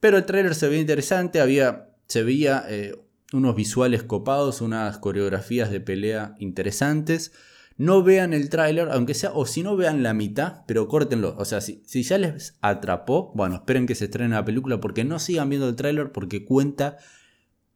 Pero 0.00 0.16
el 0.16 0.24
trailer 0.24 0.54
se 0.54 0.68
veía 0.68 0.80
interesante, 0.80 1.40
había, 1.40 1.90
se 2.08 2.22
veía 2.22 2.64
eh, 2.68 2.96
unos 3.32 3.54
visuales 3.54 4.02
copados, 4.02 4.62
unas 4.62 4.98
coreografías 4.98 5.70
de 5.70 5.80
pelea 5.80 6.34
interesantes. 6.38 7.32
No 7.76 8.02
vean 8.02 8.34
el 8.34 8.50
tráiler, 8.50 8.88
aunque 8.90 9.14
sea, 9.14 9.32
o 9.32 9.46
si 9.46 9.62
no 9.62 9.76
vean 9.76 10.02
la 10.02 10.12
mitad, 10.12 10.64
pero 10.66 10.88
córtenlo. 10.88 11.34
O 11.38 11.44
sea, 11.44 11.60
si, 11.60 11.82
si 11.86 12.02
ya 12.02 12.18
les 12.18 12.58
atrapó, 12.60 13.32
bueno, 13.34 13.56
esperen 13.56 13.86
que 13.86 13.94
se 13.94 14.06
estrene 14.06 14.34
la 14.34 14.44
película 14.44 14.80
porque 14.80 15.04
no 15.04 15.18
sigan 15.18 15.48
viendo 15.48 15.68
el 15.68 15.76
tráiler 15.76 16.12
porque 16.12 16.44
cuenta, 16.44 16.98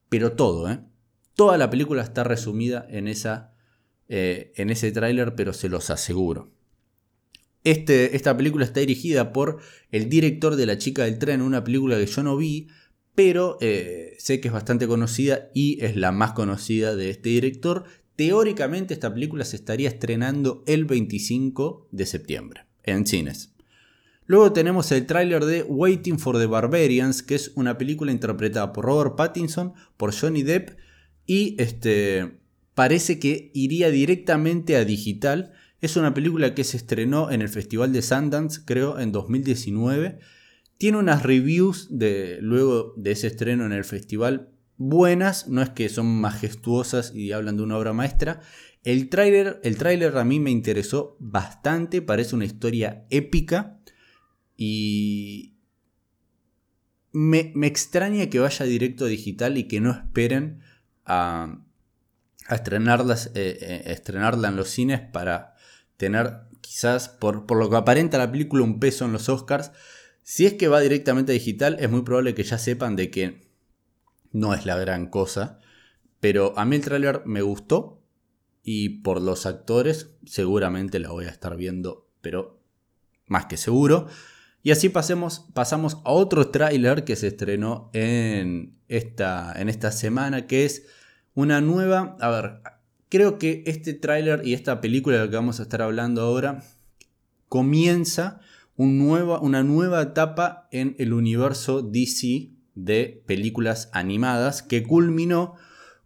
pero 0.08 0.32
todo, 0.32 0.70
¿eh? 0.70 0.80
Toda 1.34 1.58
la 1.58 1.68
película 1.68 2.02
está 2.02 2.22
resumida 2.22 2.86
en, 2.88 3.08
esa, 3.08 3.52
eh, 4.08 4.52
en 4.56 4.70
ese 4.70 4.92
tráiler, 4.92 5.34
pero 5.34 5.52
se 5.52 5.68
los 5.68 5.90
aseguro. 5.90 6.52
Este, 7.64 8.14
esta 8.14 8.36
película 8.36 8.64
está 8.64 8.80
dirigida 8.80 9.32
por 9.32 9.58
el 9.90 10.10
director 10.10 10.56
de 10.56 10.66
La 10.66 10.78
chica 10.78 11.04
del 11.04 11.18
tren, 11.18 11.40
una 11.40 11.64
película 11.64 11.96
que 11.96 12.06
yo 12.06 12.22
no 12.22 12.36
vi, 12.36 12.68
pero 13.14 13.56
eh, 13.60 14.14
sé 14.18 14.40
que 14.40 14.48
es 14.48 14.54
bastante 14.54 14.86
conocida 14.86 15.50
y 15.54 15.82
es 15.82 15.96
la 15.96 16.12
más 16.12 16.32
conocida 16.32 16.94
de 16.94 17.10
este 17.10 17.30
director. 17.30 17.84
Teóricamente 18.16 18.92
esta 18.92 19.12
película 19.12 19.44
se 19.44 19.56
estaría 19.56 19.88
estrenando 19.88 20.62
el 20.66 20.84
25 20.84 21.88
de 21.90 22.06
septiembre 22.06 22.66
en 22.82 23.06
cines. 23.06 23.54
Luego 24.26 24.52
tenemos 24.52 24.90
el 24.92 25.06
tráiler 25.06 25.44
de 25.44 25.62
Waiting 25.62 26.18
for 26.18 26.38
the 26.38 26.46
Barbarians, 26.46 27.22
que 27.22 27.34
es 27.34 27.52
una 27.56 27.76
película 27.76 28.12
interpretada 28.12 28.72
por 28.72 28.84
Robert 28.84 29.16
Pattinson, 29.16 29.74
por 29.96 30.14
Johnny 30.14 30.42
Depp 30.42 30.78
y 31.26 31.56
este 31.58 32.38
parece 32.74 33.18
que 33.18 33.50
iría 33.54 33.90
directamente 33.90 34.76
a 34.76 34.84
digital 34.84 35.52
es 35.80 35.96
una 35.96 36.14
película 36.14 36.54
que 36.54 36.64
se 36.64 36.76
estrenó 36.76 37.30
en 37.30 37.42
el 37.42 37.48
Festival 37.48 37.92
de 37.92 38.02
Sundance, 38.02 38.62
creo, 38.64 38.98
en 38.98 39.12
2019. 39.12 40.18
Tiene 40.78 40.98
unas 40.98 41.22
reviews 41.22 41.88
luego 41.90 42.94
de 42.96 43.12
ese 43.12 43.26
estreno 43.26 43.66
en 43.66 43.72
el 43.72 43.84
festival 43.84 44.50
buenas, 44.76 45.48
no 45.48 45.62
es 45.62 45.70
que 45.70 45.88
son 45.88 46.06
majestuosas 46.20 47.14
y 47.14 47.32
hablan 47.32 47.56
de 47.56 47.62
una 47.62 47.78
obra 47.78 47.92
maestra. 47.92 48.40
El 48.82 49.08
tráiler 49.08 49.60
el 49.62 50.16
a 50.16 50.24
mí 50.24 50.40
me 50.40 50.50
interesó 50.50 51.16
bastante, 51.20 52.02
parece 52.02 52.34
una 52.34 52.44
historia 52.44 53.06
épica 53.10 53.80
y 54.56 55.54
me, 57.12 57.52
extraña 57.66 58.28
que 58.28 58.40
vaya 58.40 58.66
directo 58.66 59.04
a 59.04 59.08
digital 59.08 59.56
y 59.56 59.68
que 59.68 59.80
no 59.80 59.92
esperen 59.92 60.60
a, 61.06 61.60
estrenarlas, 62.50 63.28
eh, 63.34 63.58
eh, 63.60 63.82
estrenarla 63.86 64.48
en 64.48 64.56
los 64.56 64.68
cines 64.68 65.00
para 65.00 65.53
tener 65.96 66.40
quizás, 66.60 67.08
por, 67.08 67.50
lo 67.54 67.70
que 67.70 67.76
aparenta 67.76 68.18
la 68.18 68.32
película, 68.32 68.64
un 68.64 68.80
peso 68.80 69.04
en 69.04 69.12
los 69.12 69.28
Oscars. 69.28 69.72
Si 70.22 70.46
es 70.46 70.54
que 70.54 70.68
va 70.68 70.80
directamente 70.80 71.32
a 71.32 71.34
digital, 71.34 71.76
es 71.78 71.90
muy 71.90 72.02
probable 72.02 72.34
que 72.34 72.42
ya 72.42 72.58
sepan 72.58 72.96
de 72.96 73.10
que 73.10 73.48
no 74.32 74.54
es 74.54 74.66
la 74.66 74.76
gran 74.76 75.06
cosa. 75.06 75.60
Pero 76.20 76.58
a 76.58 76.64
mí 76.64 76.76
el 76.76 76.82
tráiler 76.82 77.22
me 77.26 77.42
gustó 77.42 78.02
y 78.62 79.00
por 79.00 79.20
los 79.20 79.44
actores 79.44 80.16
seguramente 80.24 80.98
la 80.98 81.10
voy 81.10 81.26
a 81.26 81.30
estar 81.30 81.56
viendo, 81.56 82.08
pero 82.22 82.60
más 83.26 83.46
que 83.46 83.58
seguro. 83.58 84.08
Y 84.62 84.70
así 84.70 84.88
pasemos, 84.88 85.46
pasamos 85.52 85.98
a 86.04 86.10
otro 86.10 86.48
tráiler 86.48 87.04
que 87.04 87.16
se 87.16 87.26
estrenó 87.26 87.90
en 87.92 88.78
esta, 88.88 89.52
en 89.60 89.68
esta 89.68 89.92
semana, 89.92 90.46
que 90.46 90.64
es 90.64 90.86
una 91.34 91.60
nueva... 91.60 92.16
A 92.20 92.30
ver, 92.30 92.62
creo 93.14 93.38
que 93.38 93.62
este 93.66 93.94
tráiler 93.94 94.44
y 94.44 94.54
esta 94.54 94.80
película 94.80 95.14
de 95.14 95.24
la 95.26 95.30
que 95.30 95.36
vamos 95.36 95.60
a 95.60 95.62
estar 95.62 95.80
hablando 95.82 96.20
ahora 96.20 96.64
comienza 97.48 98.40
una 98.74 99.62
nueva 99.62 100.02
etapa 100.02 100.66
en 100.72 100.96
el 100.98 101.12
universo 101.12 101.80
DC 101.80 102.50
de 102.74 103.22
películas 103.24 103.88
animadas 103.92 104.64
que 104.64 104.82
culminó 104.82 105.54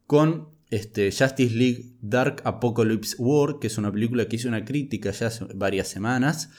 con 0.06 0.50
este, 0.68 1.10
Justice 1.10 1.54
League 1.54 1.94
Dark 2.02 2.42
Apocalypse 2.44 3.16
War, 3.18 3.58
que 3.58 3.68
es 3.68 3.78
una 3.78 3.90
película 3.90 4.28
que 4.28 4.36
hice 4.36 4.48
una 4.48 4.66
crítica 4.66 5.10
ya 5.10 5.28
hace 5.28 5.46
varias 5.54 5.88
semanas. 5.88 6.50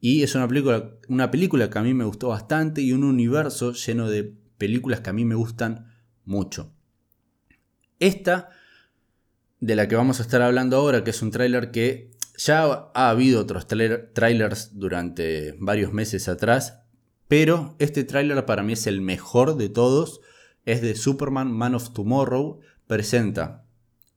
Y 0.00 0.22
es 0.22 0.34
una 0.34 0.48
película, 0.48 0.94
una 1.08 1.30
película 1.30 1.68
que 1.68 1.78
a 1.78 1.82
mí 1.82 1.92
me 1.92 2.04
gustó 2.04 2.28
bastante 2.28 2.80
y 2.80 2.94
un 2.94 3.04
universo 3.04 3.74
lleno 3.74 4.08
de 4.08 4.32
películas 4.56 5.00
que 5.00 5.10
a 5.10 5.12
mí 5.12 5.26
me 5.26 5.34
gustan 5.34 5.92
mucho. 6.24 6.72
Esta 7.98 8.48
de 9.60 9.76
la 9.76 9.88
que 9.88 9.96
vamos 9.96 10.18
a 10.18 10.22
estar 10.22 10.42
hablando 10.42 10.76
ahora, 10.76 11.04
que 11.04 11.10
es 11.10 11.22
un 11.22 11.30
tráiler 11.30 11.70
que 11.70 12.10
ya 12.36 12.90
ha 12.94 13.10
habido 13.10 13.40
otros 13.40 13.66
trailers 13.66 14.78
durante 14.78 15.54
varios 15.58 15.92
meses 15.92 16.28
atrás, 16.28 16.78
Pero 17.28 17.76
este 17.78 18.02
tráiler 18.02 18.44
para 18.44 18.64
mí 18.64 18.72
es 18.72 18.88
el 18.88 19.02
mejor 19.02 19.56
de 19.56 19.68
todos. 19.68 20.20
Es 20.64 20.82
de 20.82 20.96
Superman 20.96 21.52
Man 21.52 21.76
of 21.76 21.92
Tomorrow. 21.92 22.58
Presenta 22.88 23.64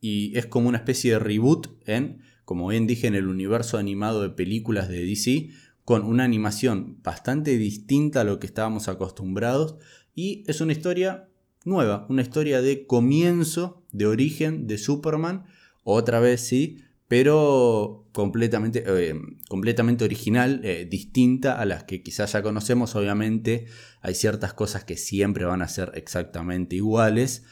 y 0.03 0.37
es 0.37 0.47
como 0.47 0.67
una 0.67 0.79
especie 0.79 1.13
de 1.13 1.19
reboot 1.19 1.67
en, 1.87 2.23
como 2.43 2.67
bien 2.67 2.87
dije, 2.87 3.07
en 3.07 3.15
el 3.15 3.27
universo 3.27 3.77
animado 3.77 4.21
de 4.21 4.31
películas 4.31 4.89
de 4.89 5.05
DC, 5.05 5.49
con 5.85 6.03
una 6.03 6.25
animación 6.25 7.01
bastante 7.01 7.57
distinta 7.57 8.21
a 8.21 8.23
lo 8.25 8.37
que 8.37 8.47
estábamos 8.47 8.89
acostumbrados 8.89 9.77
y 10.13 10.43
es 10.47 10.59
una 10.59 10.73
historia 10.73 11.29
nueva, 11.65 12.05
una 12.09 12.21
historia 12.21 12.61
de 12.61 12.85
comienzo, 12.85 13.83
de 13.91 14.05
origen 14.05 14.67
de 14.67 14.77
Superman, 14.77 15.45
otra 15.83 16.19
vez 16.19 16.41
sí, 16.41 16.83
pero 17.07 18.07
completamente, 18.11 18.83
eh, 18.87 19.13
completamente 19.47 20.03
original, 20.03 20.61
eh, 20.63 20.87
distinta 20.89 21.59
a 21.59 21.65
las 21.65 21.83
que 21.83 22.01
quizás 22.01 22.31
ya 22.31 22.41
conocemos. 22.41 22.95
Obviamente 22.95 23.65
hay 24.01 24.15
ciertas 24.15 24.53
cosas 24.53 24.83
que 24.83 24.97
siempre 24.97 25.45
van 25.45 25.61
a 25.61 25.67
ser 25.67 25.91
exactamente 25.95 26.75
iguales, 26.75 27.43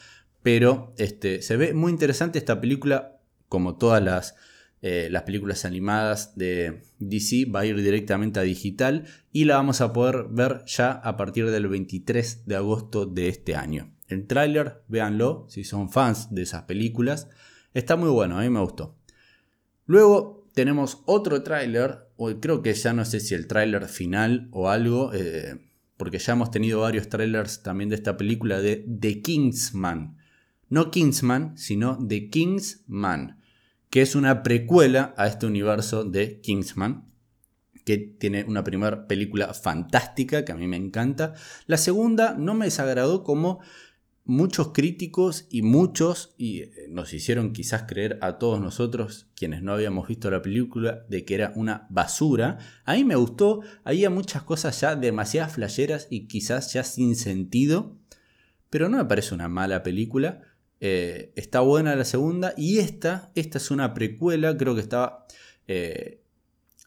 pero 0.41 0.93
este, 0.97 1.41
se 1.41 1.57
ve 1.57 1.73
muy 1.73 1.91
interesante 1.91 2.39
esta 2.39 2.59
película, 2.59 3.19
como 3.49 3.75
todas 3.75 4.01
las, 4.01 4.35
eh, 4.81 5.09
las 5.11 5.23
películas 5.23 5.65
animadas 5.65 6.35
de 6.35 6.81
DC, 6.99 7.45
va 7.45 7.59
a 7.59 7.65
ir 7.65 7.79
directamente 7.81 8.39
a 8.39 8.43
digital 8.43 9.05
y 9.31 9.45
la 9.45 9.57
vamos 9.57 9.81
a 9.81 9.93
poder 9.93 10.25
ver 10.29 10.63
ya 10.65 10.91
a 10.91 11.17
partir 11.17 11.51
del 11.51 11.67
23 11.67 12.47
de 12.47 12.55
agosto 12.55 13.05
de 13.05 13.27
este 13.27 13.55
año. 13.55 13.93
El 14.11 14.27
tráiler, 14.27 14.83
véanlo, 14.89 15.45
si 15.47 15.63
son 15.63 15.89
fans 15.89 16.27
de 16.35 16.41
esas 16.41 16.63
películas, 16.63 17.29
está 17.73 17.95
muy 17.95 18.09
bueno, 18.09 18.37
a 18.37 18.41
mí 18.41 18.49
me 18.49 18.59
gustó. 18.59 18.97
Luego 19.85 20.49
tenemos 20.53 21.01
otro 21.05 21.43
tráiler, 21.43 22.09
creo 22.41 22.61
que 22.61 22.73
ya 22.73 22.91
no 22.91 23.05
sé 23.05 23.21
si 23.21 23.35
el 23.35 23.47
tráiler 23.47 23.87
final 23.87 24.49
o 24.51 24.69
algo, 24.69 25.13
eh, 25.13 25.57
porque 25.95 26.19
ya 26.19 26.33
hemos 26.33 26.51
tenido 26.51 26.81
varios 26.81 27.07
trailers 27.07 27.63
también 27.63 27.89
de 27.89 27.95
esta 27.95 28.17
película 28.17 28.59
de 28.59 28.85
The 28.99 29.21
Kingsman. 29.21 30.17
No 30.67 30.91
Kingsman, 30.91 31.57
sino 31.57 31.97
The 32.05 32.29
Kingsman, 32.29 33.39
que 33.89 34.01
es 34.01 34.15
una 34.15 34.43
precuela 34.43 35.13
a 35.15 35.27
este 35.27 35.45
universo 35.45 36.03
de 36.03 36.41
Kingsman, 36.41 37.11
que 37.85 37.97
tiene 37.97 38.43
una 38.43 38.63
primera 38.63 39.07
película 39.07 39.53
fantástica 39.53 40.43
que 40.43 40.51
a 40.51 40.55
mí 40.55 40.67
me 40.67 40.77
encanta. 40.77 41.33
La 41.65 41.77
segunda 41.77 42.35
no 42.37 42.55
me 42.55 42.65
desagradó 42.65 43.23
como 43.23 43.61
muchos 44.23 44.71
críticos 44.71 45.47
y 45.49 45.61
muchos 45.61 46.35
y 46.37 46.61
eh, 46.61 46.71
nos 46.89 47.13
hicieron 47.13 47.53
quizás 47.53 47.83
creer 47.83 48.19
a 48.21 48.37
todos 48.37 48.61
nosotros 48.61 49.27
quienes 49.35 49.63
no 49.63 49.73
habíamos 49.73 50.07
visto 50.07 50.29
la 50.29 50.41
película 50.41 51.05
de 51.09 51.25
que 51.25 51.35
era 51.35 51.53
una 51.55 51.87
basura. 51.89 52.59
A 52.85 52.93
mí 52.95 53.03
me 53.03 53.15
gustó, 53.15 53.61
había 53.83 54.09
muchas 54.09 54.43
cosas 54.43 54.79
ya 54.79 54.95
demasiadas 54.95 55.53
flasheras 55.53 56.07
y 56.09 56.27
quizás 56.27 56.71
ya 56.73 56.83
sin 56.83 57.15
sentido, 57.15 57.97
pero 58.69 58.89
no 58.89 58.97
me 58.97 59.05
parece 59.05 59.33
una 59.33 59.49
mala 59.49 59.83
película. 59.83 60.41
Eh, 60.79 61.31
está 61.35 61.59
buena 61.59 61.95
la 61.95 62.05
segunda. 62.05 62.53
Y 62.57 62.79
esta, 62.79 63.31
esta 63.35 63.57
es 63.57 63.71
una 63.71 63.93
precuela, 63.93 64.57
creo 64.57 64.75
que 64.75 64.81
estaba... 64.81 65.25
Eh, 65.67 66.23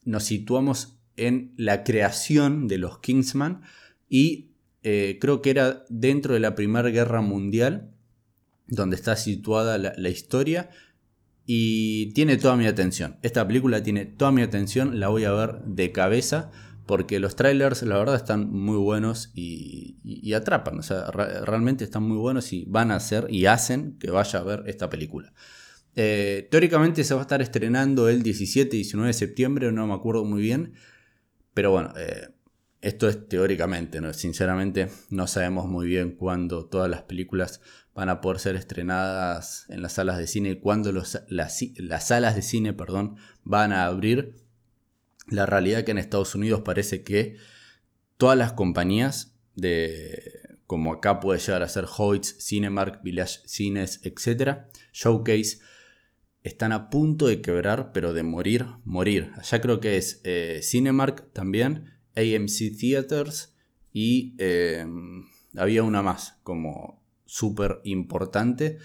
nos 0.05 0.25
situamos 0.25 0.99
en 1.17 1.55
la 1.57 1.85
creación 1.85 2.69
de 2.69 2.79
los 2.79 2.99
Kingsman 2.99 3.63
y 4.09 4.54
eh, 4.85 5.17
creo 5.19 5.41
que 5.41 5.49
era 5.49 5.85
dentro 5.89 6.35
de 6.35 6.41
la 6.41 6.55
Primera 6.55 6.91
Guerra 6.91 7.23
Mundial, 7.23 7.91
donde 8.67 8.97
está 8.97 9.17
situada 9.17 9.79
la, 9.79 10.09
historia 10.11 10.69
y 11.47 12.13
tiene 12.13 12.37
toda 12.37 12.57
mi 12.57 12.67
atención. 12.67 13.17
Esta 13.23 13.47
película 13.47 13.83
tiene 13.83 14.05
toda 14.05 14.31
mi 14.31 14.43
atención, 14.43 15.01
la 15.01 15.09
voy 15.09 15.25
a 15.25 15.33
ver 15.33 15.63
de 15.65 15.91
cabeza 15.91 16.51
porque 16.85 17.19
los 17.19 17.35
trailers 17.35 17.83
la 17.83 17.97
verdad 17.97 18.17
están 18.17 18.51
muy 18.51 18.77
buenos 18.77 19.31
y, 19.35 20.33
atrapan, 20.35 20.79
o 20.79 20.83
sea, 20.83 21.11
realmente 21.11 21.83
están 21.85 22.03
muy 22.03 22.19
buenos 22.19 22.53
y 22.53 22.67
van 22.67 22.91
a 22.91 22.97
hacer 22.97 23.27
y 23.31 23.47
hacen 23.47 23.97
que 23.99 24.11
vaya 24.11 24.39
a 24.39 24.43
ver 24.43 24.65
esta 24.67 24.91
película. 24.91 25.33
Eh, 25.97 26.47
teóricamente 26.51 27.05
se 27.05 27.15
va 27.15 27.21
a 27.21 27.23
estar 27.23 27.41
estrenando 27.41 28.11
el 28.11 28.23
17 28.23 28.77
y 28.77 28.81
19 28.81 29.07
de 29.07 29.13
septiembre, 29.15 29.73
no 29.73 29.87
me 29.87 29.95
acuerdo 29.95 30.25
muy 30.27 30.43
bien, 30.43 30.75
pero 31.55 31.71
bueno, 31.71 31.95
eh, 31.97 32.29
esto 32.85 33.09
es 33.09 33.29
teóricamente, 33.29 34.01
¿no? 34.01 34.13
sinceramente 34.13 34.89
no 35.09 35.27
sabemos 35.27 35.67
muy 35.67 35.87
bien 35.87 36.13
cuándo 36.13 36.67
todas 36.67 36.91
las 36.91 37.03
películas 37.03 37.61
van 37.95 38.11
a 38.11 38.21
poder 38.21 38.39
ser 38.39 38.57
estrenadas 38.57 39.65
en 39.71 39.81
las 39.81 39.95
salas 39.95 40.19
de 40.19 40.27
cine 40.27 40.51
y 40.51 40.61
cuándo 40.61 40.93
las, 40.93 41.25
las 41.29 42.07
salas 42.07 42.35
de 42.37 42.43
cine 42.43 42.75
perdón, 42.75 43.17
van 43.43 43.73
a 43.73 43.87
abrir 43.87 44.37
la 45.29 45.47
realidad 45.47 45.85
que 45.85 45.93
en 45.93 45.99
Estados 45.99 46.35
Unidos 46.35 46.61
parece 46.63 47.03
que 47.03 47.37
todas 48.19 48.37
las 48.37 48.53
compañías 48.53 49.35
de 49.55 50.43
como 50.67 50.93
acá 50.93 51.21
puede 51.21 51.41
llegar 51.41 51.63
a 51.63 51.69
ser 51.69 51.87
Hoyts, 51.97 52.37
Cinemark, 52.41 53.03
Village 53.03 53.41
Cines, 53.47 54.01
etc., 54.03 54.65
Showcase, 54.93 55.59
están 56.43 56.73
a 56.73 56.91
punto 56.91 57.27
de 57.27 57.41
quebrar, 57.41 57.93
pero 57.93 58.13
de 58.13 58.23
morir, 58.23 58.67
morir. 58.85 59.33
Allá 59.37 59.61
creo 59.61 59.81
que 59.81 59.97
es 59.97 60.21
eh, 60.25 60.61
Cinemark 60.63 61.33
también, 61.33 61.94
AMC 62.17 62.77
Theaters 62.79 63.55
y 63.93 64.35
eh, 64.39 64.87
había 65.57 65.83
una 65.83 66.03
más 66.03 66.39
como 66.43 67.03
súper 67.27 67.81
importante. 67.85 68.79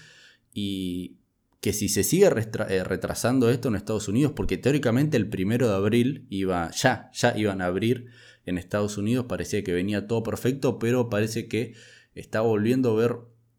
Y 0.52 1.16
que 1.60 1.72
si 1.72 1.88
se 1.88 2.04
sigue 2.04 2.26
eh, 2.26 2.84
retrasando 2.84 3.50
esto 3.50 3.68
en 3.68 3.76
Estados 3.76 4.08
Unidos, 4.08 4.32
porque 4.34 4.56
teóricamente 4.56 5.16
el 5.16 5.28
primero 5.28 5.68
de 5.68 5.74
abril 5.74 6.26
iba, 6.30 6.70
ya, 6.70 7.10
ya 7.12 7.36
iban 7.36 7.60
a 7.60 7.66
abrir 7.66 8.06
en 8.46 8.56
Estados 8.56 8.96
Unidos, 8.96 9.26
parecía 9.28 9.62
que 9.62 9.72
venía 9.72 10.06
todo 10.06 10.22
perfecto, 10.22 10.78
pero 10.78 11.10
parece 11.10 11.48
que 11.48 11.74
está 12.14 12.40
volviendo 12.40 12.92
a 12.92 12.96
ver 12.96 13.16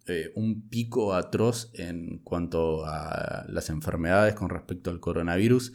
eh, 0.07 0.31
un 0.35 0.67
pico 0.67 1.13
atroz 1.13 1.69
en 1.75 2.17
cuanto 2.23 2.85
a 2.85 3.45
las 3.47 3.69
enfermedades 3.69 4.33
con 4.33 4.49
respecto 4.49 4.89
al 4.89 4.99
coronavirus 4.99 5.73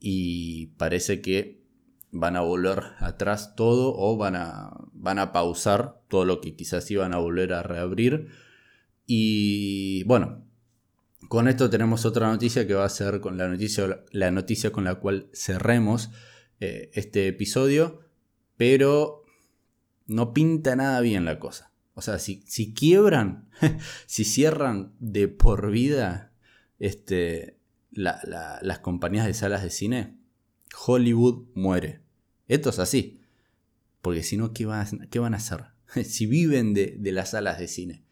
y 0.00 0.68
parece 0.78 1.20
que 1.20 1.57
van 2.10 2.36
a 2.36 2.40
volver 2.40 2.82
atrás 2.98 3.54
todo 3.54 3.94
o 3.96 4.16
van 4.16 4.36
a, 4.36 4.70
van 4.92 5.18
a 5.18 5.32
pausar 5.32 6.00
todo 6.08 6.24
lo 6.24 6.40
que 6.40 6.56
quizás 6.56 6.90
iban 6.90 7.12
a 7.14 7.18
volver 7.18 7.52
a 7.52 7.62
reabrir. 7.62 8.28
Y 9.06 10.04
bueno, 10.04 10.44
con 11.28 11.48
esto 11.48 11.68
tenemos 11.70 12.06
otra 12.06 12.28
noticia 12.28 12.66
que 12.66 12.74
va 12.74 12.84
a 12.84 12.88
ser 12.88 13.20
con 13.20 13.36
la 13.36 13.48
noticia, 13.48 14.04
la 14.10 14.30
noticia 14.30 14.70
con 14.70 14.84
la 14.84 14.96
cual 14.96 15.28
cerremos 15.32 16.10
eh, 16.60 16.90
este 16.94 17.28
episodio, 17.28 18.00
pero 18.56 19.24
no 20.06 20.32
pinta 20.32 20.74
nada 20.76 21.00
bien 21.00 21.24
la 21.24 21.38
cosa. 21.38 21.72
O 21.94 22.00
sea, 22.00 22.18
si, 22.18 22.42
si 22.46 22.74
quiebran, 22.74 23.48
si 24.06 24.24
cierran 24.24 24.94
de 25.00 25.28
por 25.28 25.70
vida 25.70 26.32
este, 26.78 27.58
las 27.90 28.78
compañías 28.80 29.26
de 29.26 29.34
salas 29.34 29.62
de 29.62 29.70
cine, 29.70 30.17
Hollywood 30.86 31.46
muere. 31.54 32.02
Esto 32.46 32.70
es 32.70 32.78
así. 32.78 33.20
Porque 34.02 34.22
si 34.22 34.36
no, 34.36 34.52
¿qué 34.52 34.66
van 34.66 34.86
a, 35.02 35.06
qué 35.08 35.18
van 35.18 35.34
a 35.34 35.38
hacer? 35.38 35.64
si 36.04 36.26
viven 36.26 36.74
de, 36.74 36.96
de 36.98 37.12
las 37.12 37.30
salas 37.30 37.58
de 37.58 37.68
cine. 37.68 38.04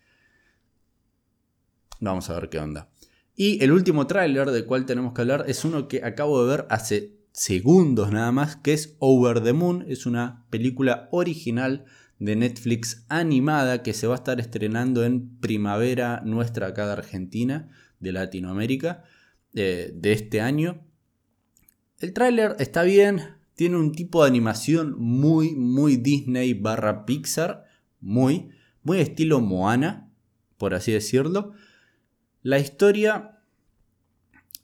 Vamos 2.01 2.29
a 2.29 2.39
ver 2.39 2.49
qué 2.49 2.59
onda. 2.59 2.91
Y 3.35 3.63
el 3.63 3.73
último 3.73 4.07
tráiler 4.07 4.51
del 4.51 4.65
cual 4.65 4.87
tenemos 4.87 5.13
que 5.13 5.21
hablar 5.21 5.45
es 5.47 5.65
uno 5.65 5.89
que 5.89 6.03
acabo 6.05 6.43
de 6.43 6.57
ver 6.57 6.67
hace 6.71 7.17
segundos 7.33 8.11
nada 8.11 8.33
más, 8.33 8.57
que 8.57 8.73
es 8.73 8.97
Over 8.99 9.43
the 9.43 9.53
Moon. 9.53 9.85
Es 9.89 10.07
una 10.07 10.47
película 10.51 11.09
original 11.13 11.85
de 12.19 12.35
Netflix 12.35 13.05
animada 13.09 13.83
que 13.83 13.93
se 13.93 14.07
va 14.07 14.15
a 14.15 14.17
estar 14.17 14.41
estrenando 14.41 15.05
en 15.05 15.39
primavera 15.39 16.23
nuestra 16.25 16.69
acá 16.69 16.87
de 16.87 16.93
Argentina, 16.93 17.69
de 18.01 18.13
Latinoamérica, 18.13 19.05
de, 19.53 19.93
de 19.95 20.13
este 20.13 20.41
año. 20.41 20.83
El 21.99 22.13
tráiler 22.13 22.57
está 22.59 22.83
bien, 22.83 23.37
tiene 23.55 23.77
un 23.77 23.93
tipo 23.93 24.23
de 24.23 24.29
animación 24.29 24.95
muy, 24.99 25.55
muy 25.55 25.97
Disney 25.97 26.53
barra 26.53 27.07
Pixar, 27.07 27.65
muy, 28.01 28.51
muy 28.83 29.01
estilo 29.01 29.41
Moana, 29.41 30.11
por 30.59 30.75
así 30.75 30.93
decirlo. 30.93 31.53
La 32.43 32.59
historia 32.59 33.41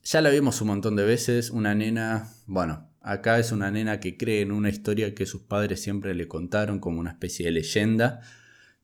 ya 0.05 0.21
la 0.21 0.31
vimos 0.31 0.61
un 0.61 0.69
montón 0.69 0.95
de 0.97 1.05
veces, 1.05 1.51
una 1.51 1.75
nena, 1.75 2.29
bueno, 2.47 2.91
acá 3.01 3.39
es 3.39 3.51
una 3.51 3.71
nena 3.71 3.99
que 3.99 4.17
cree 4.17 4.43
en 4.43 4.53
una 4.53 4.69
historia 4.69 5.15
que 5.15 5.27
sus 5.27 5.43
padres 5.43 5.81
siempre 5.81 6.15
le 6.15 6.29
contaron 6.29 6.81
como 6.81 7.01
una 7.01 7.13
especie 7.13 7.47
de 7.47 7.53
leyenda 7.53 8.21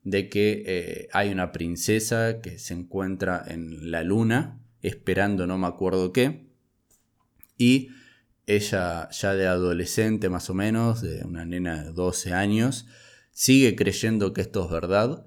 de 0.05 0.29
que 0.31 0.63
eh, 0.67 1.09
hay 1.13 1.31
una 1.31 1.53
princesa 1.53 2.41
que 2.41 2.59
se 2.59 2.73
encuentra 2.73 3.45
en 3.47 3.91
la 3.91 4.03
luna 4.03 4.61
esperando 4.81 5.47
no 5.47 5.59
me 5.59 5.67
acuerdo 5.67 6.13
qué 6.13 6.47
y 7.59 7.91
ella 8.49 9.11
ya 9.11 9.35
de 9.35 9.47
adolescente 9.47 10.31
más 10.31 10.49
o 10.49 10.55
menos, 10.55 11.03
de 11.03 11.23
una 11.23 11.45
nena 11.45 11.85
de 11.85 11.93
12 11.93 12.33
años, 12.33 12.87
sigue 13.31 13.77
creyendo 13.77 14.33
que 14.33 14.41
esto 14.41 14.65
es 14.65 14.71
verdad 14.71 15.27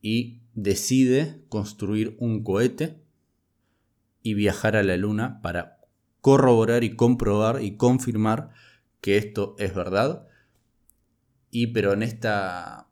y 0.00 0.40
decide 0.54 1.44
construir 1.50 2.16
un 2.18 2.42
cohete 2.42 2.98
y 4.22 4.32
viajar 4.32 4.74
a 4.76 4.82
la 4.82 4.96
Luna 4.96 5.42
para 5.42 5.80
corroborar 6.22 6.82
y 6.82 6.96
comprobar 6.96 7.62
y 7.62 7.76
confirmar 7.76 8.50
que 9.02 9.18
esto 9.18 9.54
es 9.58 9.74
verdad. 9.74 10.26
y 11.50 11.68
pero 11.68 11.92
en 11.92 12.02
esta, 12.02 12.88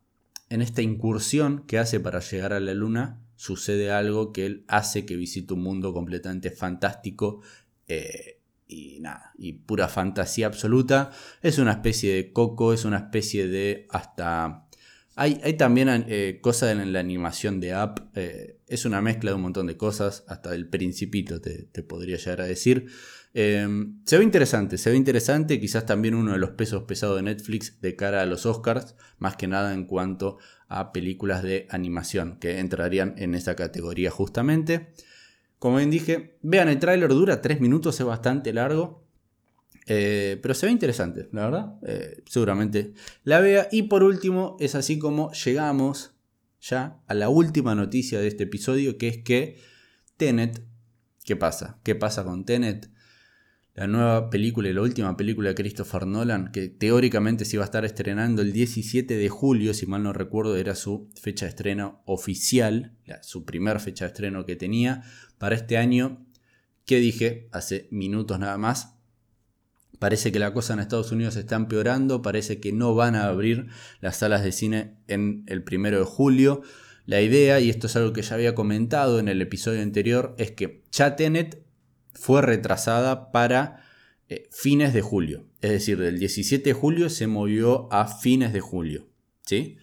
en 0.50 0.60
esta 0.60 0.82
incursión 0.82 1.64
que 1.66 1.78
hace 1.78 2.00
para 2.00 2.20
llegar 2.20 2.52
a 2.52 2.60
la 2.60 2.74
luna, 2.74 3.22
sucede 3.36 3.90
algo 3.90 4.34
que 4.34 4.44
él 4.44 4.64
hace 4.68 5.06
que 5.06 5.16
visite 5.16 5.54
un 5.54 5.62
mundo 5.62 5.94
completamente 5.94 6.50
fantástico 6.50 7.40
eh, 7.86 8.39
y 8.70 9.00
nada, 9.00 9.32
y 9.36 9.52
pura 9.52 9.88
fantasía 9.88 10.46
absoluta. 10.46 11.10
Es 11.42 11.58
una 11.58 11.72
especie 11.72 12.14
de 12.14 12.32
coco, 12.32 12.72
es 12.72 12.84
una 12.84 12.98
especie 12.98 13.48
de 13.48 13.86
hasta... 13.90 14.66
Hay, 15.16 15.54
también 15.58 16.06
eh, 16.08 16.38
cosas 16.40 16.72
en 16.72 16.92
la 16.94 17.00
animación 17.00 17.60
de 17.60 17.74
App, 17.74 18.16
eh, 18.16 18.60
es 18.68 18.86
una 18.86 19.02
mezcla 19.02 19.32
de 19.32 19.34
un 19.34 19.42
montón 19.42 19.66
de 19.66 19.76
cosas, 19.76 20.24
hasta 20.28 20.54
el 20.54 20.68
principito 20.70 21.42
te, 21.42 21.64
te 21.64 21.82
podría 21.82 22.16
llegar 22.16 22.40
a 22.40 22.46
decir. 22.46 22.86
Em, 23.32 24.00
se 24.06 24.18
ve 24.18 24.24
interesante, 24.24 24.76
se 24.76 24.90
ve 24.90 24.96
interesante, 24.96 25.60
quizás 25.60 25.86
también 25.86 26.14
uno 26.14 26.32
de 26.32 26.38
los 26.38 26.50
pesos 26.50 26.82
pesados 26.84 27.16
de 27.16 27.22
Netflix 27.22 27.80
de 27.80 27.94
cara 27.94 28.22
a 28.22 28.26
los 28.26 28.44
Oscars, 28.44 28.96
más 29.18 29.36
que 29.36 29.46
nada 29.46 29.72
en 29.72 29.84
cuanto 29.84 30.38
a 30.68 30.92
películas 30.92 31.42
de 31.42 31.66
animación, 31.70 32.38
que 32.38 32.58
entrarían 32.58 33.14
en 33.18 33.34
esa 33.34 33.54
categoría 33.54 34.10
justamente. 34.10 34.92
Como 35.60 35.76
bien 35.76 35.90
dije, 35.90 36.38
vean 36.40 36.68
el 36.70 36.78
tráiler, 36.78 37.10
dura 37.10 37.42
3 37.42 37.60
minutos, 37.60 38.00
es 38.00 38.06
bastante 38.06 38.52
largo, 38.52 39.04
eh, 39.86 40.38
pero 40.40 40.54
se 40.54 40.64
ve 40.64 40.72
interesante, 40.72 41.28
la 41.32 41.44
verdad. 41.44 41.74
Eh, 41.86 42.22
seguramente 42.26 42.94
la 43.24 43.40
vea. 43.40 43.68
Y 43.70 43.82
por 43.82 44.02
último, 44.02 44.56
es 44.58 44.74
así 44.74 44.98
como 44.98 45.30
llegamos 45.32 46.14
ya 46.62 47.02
a 47.06 47.12
la 47.12 47.28
última 47.28 47.74
noticia 47.74 48.20
de 48.20 48.28
este 48.28 48.44
episodio, 48.44 48.96
que 48.96 49.08
es 49.08 49.18
que 49.18 49.58
Tenet, 50.16 50.62
¿qué 51.24 51.36
pasa? 51.36 51.78
¿Qué 51.82 51.94
pasa 51.94 52.24
con 52.24 52.46
Tenet? 52.46 52.90
La 53.80 53.86
nueva 53.86 54.28
película 54.28 54.68
y 54.68 54.74
la 54.74 54.82
última 54.82 55.16
película 55.16 55.48
de 55.48 55.54
Christopher 55.54 56.06
Nolan, 56.06 56.52
que 56.52 56.68
teóricamente 56.68 57.46
se 57.46 57.56
iba 57.56 57.62
a 57.62 57.64
estar 57.64 57.86
estrenando 57.86 58.42
el 58.42 58.52
17 58.52 59.16
de 59.16 59.28
julio, 59.30 59.72
si 59.72 59.86
mal 59.86 60.02
no 60.02 60.12
recuerdo, 60.12 60.54
era 60.54 60.74
su 60.74 61.08
fecha 61.18 61.46
de 61.46 61.48
estreno 61.48 62.02
oficial, 62.04 62.92
su 63.22 63.46
primer 63.46 63.80
fecha 63.80 64.04
de 64.04 64.08
estreno 64.08 64.44
que 64.44 64.54
tenía 64.54 65.02
para 65.38 65.54
este 65.54 65.78
año, 65.78 66.26
que 66.84 66.98
dije 66.98 67.48
hace 67.52 67.88
minutos 67.90 68.38
nada 68.38 68.58
más. 68.58 68.96
Parece 69.98 70.30
que 70.30 70.40
la 70.40 70.52
cosa 70.52 70.74
en 70.74 70.80
Estados 70.80 71.10
Unidos 71.10 71.36
está 71.36 71.56
empeorando, 71.56 72.20
parece 72.20 72.60
que 72.60 72.74
no 72.74 72.94
van 72.94 73.14
a 73.14 73.28
abrir 73.28 73.68
las 74.02 74.18
salas 74.18 74.44
de 74.44 74.52
cine 74.52 74.98
en 75.08 75.42
el 75.46 75.64
primero 75.64 76.00
de 76.00 76.04
julio. 76.04 76.60
La 77.06 77.22
idea, 77.22 77.60
y 77.60 77.70
esto 77.70 77.86
es 77.86 77.96
algo 77.96 78.12
que 78.12 78.20
ya 78.20 78.34
había 78.34 78.54
comentado 78.54 79.18
en 79.18 79.28
el 79.28 79.40
episodio 79.40 79.80
anterior, 79.80 80.34
es 80.36 80.50
que 80.50 80.82
ya 80.92 81.16
Tenet 81.16 81.69
fue 82.14 82.42
retrasada 82.42 83.32
para 83.32 83.84
eh, 84.28 84.48
fines 84.52 84.92
de 84.94 85.02
julio. 85.02 85.46
Es 85.60 85.70
decir, 85.70 85.98
del 85.98 86.18
17 86.18 86.70
de 86.70 86.72
julio 86.72 87.10
se 87.10 87.26
movió 87.26 87.92
a 87.92 88.06
fines 88.06 88.52
de 88.52 88.60
julio. 88.60 89.08
¿sí? 89.44 89.76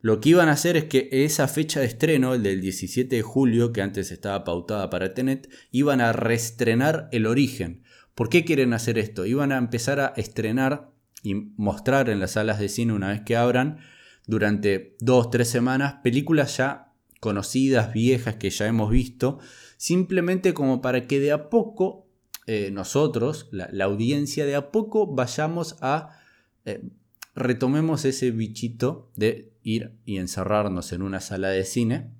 Lo 0.00 0.20
que 0.20 0.28
iban 0.30 0.48
a 0.48 0.52
hacer 0.52 0.76
es 0.76 0.84
que 0.84 1.08
esa 1.10 1.48
fecha 1.48 1.80
de 1.80 1.86
estreno, 1.86 2.34
el 2.34 2.42
del 2.42 2.60
17 2.60 3.16
de 3.16 3.22
julio, 3.22 3.72
que 3.72 3.82
antes 3.82 4.12
estaba 4.12 4.44
pautada 4.44 4.90
para 4.90 5.14
Tenet, 5.14 5.48
iban 5.70 6.00
a 6.00 6.12
reestrenar 6.12 7.08
el 7.10 7.26
origen. 7.26 7.82
¿Por 8.14 8.28
qué 8.28 8.44
quieren 8.44 8.74
hacer 8.74 8.98
esto? 8.98 9.26
Iban 9.26 9.50
a 9.50 9.56
empezar 9.56 10.00
a 10.00 10.12
estrenar 10.16 10.92
y 11.22 11.34
mostrar 11.34 12.10
en 12.10 12.20
las 12.20 12.32
salas 12.32 12.58
de 12.58 12.68
cine 12.68 12.92
una 12.92 13.08
vez 13.08 13.22
que 13.22 13.34
abran 13.34 13.78
durante 14.26 14.94
dos, 15.00 15.30
tres 15.30 15.48
semanas 15.48 15.96
películas 16.02 16.56
ya 16.58 16.92
conocidas, 17.20 17.92
viejas, 17.92 18.36
que 18.36 18.50
ya 18.50 18.66
hemos 18.66 18.90
visto, 18.90 19.38
simplemente 19.84 20.54
como 20.54 20.80
para 20.80 21.06
que 21.06 21.20
de 21.20 21.30
a 21.30 21.50
poco 21.50 22.06
eh, 22.46 22.70
nosotros, 22.72 23.50
la, 23.52 23.84
audiencia, 23.84 24.46
de 24.46 24.54
a 24.54 24.70
poco 24.70 25.06
vayamos 25.06 25.76
a... 25.82 26.18
Eh, 26.64 26.88
retomemos 27.34 28.06
ese 28.06 28.30
bichito 28.30 29.10
de 29.14 29.52
ir 29.62 29.92
y 30.06 30.16
encerrarnos 30.16 30.92
en 30.92 31.02
una 31.02 31.20
sala 31.20 31.48
de 31.48 31.66
cine 31.66 32.12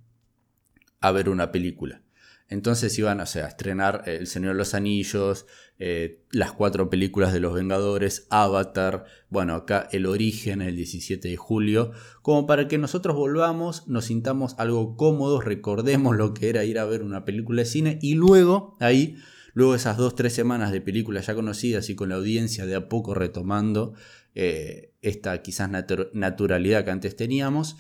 a 1.01 1.11
ver 1.11 1.31
una 1.31 1.53
película. 1.53 2.03
Entonces 2.49 2.99
iban 2.99 3.21
a 3.21 3.25
estrenar 3.25 4.05
eh, 4.07 4.17
El 4.21 4.27
Señor 4.27 4.53
de 4.53 4.59
los 4.59 4.75
Anillos, 4.75 5.47
eh, 5.79 6.23
las 6.31 6.53
cuatro 6.53 6.91
películas 6.91 7.33
de 7.33 7.41
los 7.41 7.55
Vengadores, 7.55 8.27
Avatar, 8.31 9.07
bueno, 9.31 9.55
acá 9.55 9.89
El 9.91 10.07
Origen 10.07 10.63
el 10.63 10.77
17 10.77 11.29
de 11.29 11.37
julio, 11.37 11.93
como 12.23 12.47
para 12.47 12.69
que 12.69 12.79
nosotros 12.79 13.17
volvamos, 13.17 13.89
nos 13.89 14.05
sintamos 14.05 14.55
algo 14.59 14.97
cómodos, 14.97 15.45
recordemos 15.45 16.17
lo 16.17 16.35
que 16.35 16.51
era 16.51 16.65
ir 16.65 16.79
a 16.79 16.85
ver 16.85 17.03
una 17.03 17.25
película 17.25 17.63
de 17.63 17.67
cine 17.67 17.99
y 18.03 18.15
luego 18.15 18.77
ahí, 18.79 19.17
luego 19.55 19.75
esas 19.75 19.97
dos, 19.97 20.15
tres 20.15 20.35
semanas 20.35 20.71
de 20.71 20.81
películas 20.81 21.27
ya 21.27 21.35
conocidas 21.35 21.89
y 21.89 21.97
con 21.97 22.11
la 22.11 22.17
audiencia 22.17 22.67
de 22.67 22.75
a 22.75 22.89
poco 22.89 23.15
retomando 23.15 23.95
eh, 24.35 24.93
esta 25.01 25.43
quizás 25.43 25.71
naturalidad 26.13 26.85
que 26.85 26.91
antes 26.91 27.17
teníamos, 27.17 27.77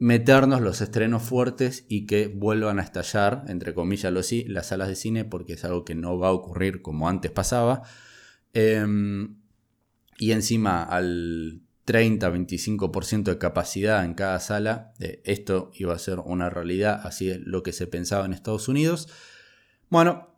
meternos 0.00 0.62
los 0.62 0.80
estrenos 0.80 1.22
fuertes 1.22 1.84
y 1.86 2.06
que 2.06 2.26
vuelvan 2.26 2.78
a 2.78 2.82
estallar, 2.82 3.44
entre 3.48 3.74
comillas, 3.74 4.10
lo 4.10 4.22
sí, 4.22 4.44
las 4.48 4.68
salas 4.68 4.88
de 4.88 4.96
cine, 4.96 5.26
porque 5.26 5.52
es 5.52 5.64
algo 5.64 5.84
que 5.84 5.94
no 5.94 6.18
va 6.18 6.28
a 6.28 6.32
ocurrir 6.32 6.80
como 6.80 7.06
antes 7.06 7.30
pasaba. 7.30 7.82
Em, 8.54 9.36
y 10.18 10.32
encima 10.32 10.82
al 10.82 11.60
30-25% 11.84 13.30
de 13.30 13.38
capacidad 13.38 14.04
en 14.04 14.14
cada 14.14 14.40
sala, 14.40 14.94
eh, 15.00 15.20
esto 15.26 15.70
iba 15.74 15.94
a 15.94 15.98
ser 15.98 16.18
una 16.20 16.48
realidad, 16.48 17.02
así 17.04 17.30
es 17.30 17.40
lo 17.40 17.62
que 17.62 17.72
se 17.72 17.86
pensaba 17.86 18.24
en 18.24 18.32
Estados 18.32 18.68
Unidos. 18.68 19.06
Bueno, 19.90 20.34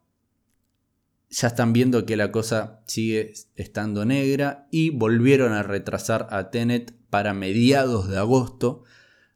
ya 1.31 1.47
están 1.47 1.73
viendo 1.73 2.05
que 2.05 2.17
la 2.17 2.33
cosa 2.33 2.81
sigue 2.89 3.33
estando 3.55 4.05
negra 4.05 4.67
y 4.73 4.91
volvieron 4.91 5.53
a 5.53 5.63
retrasar 5.63 6.27
a 6.31 6.51
Tenet 6.51 6.95
para 7.11 7.33
mediados 7.33 8.09
de 8.09 8.19
agosto 8.19 8.83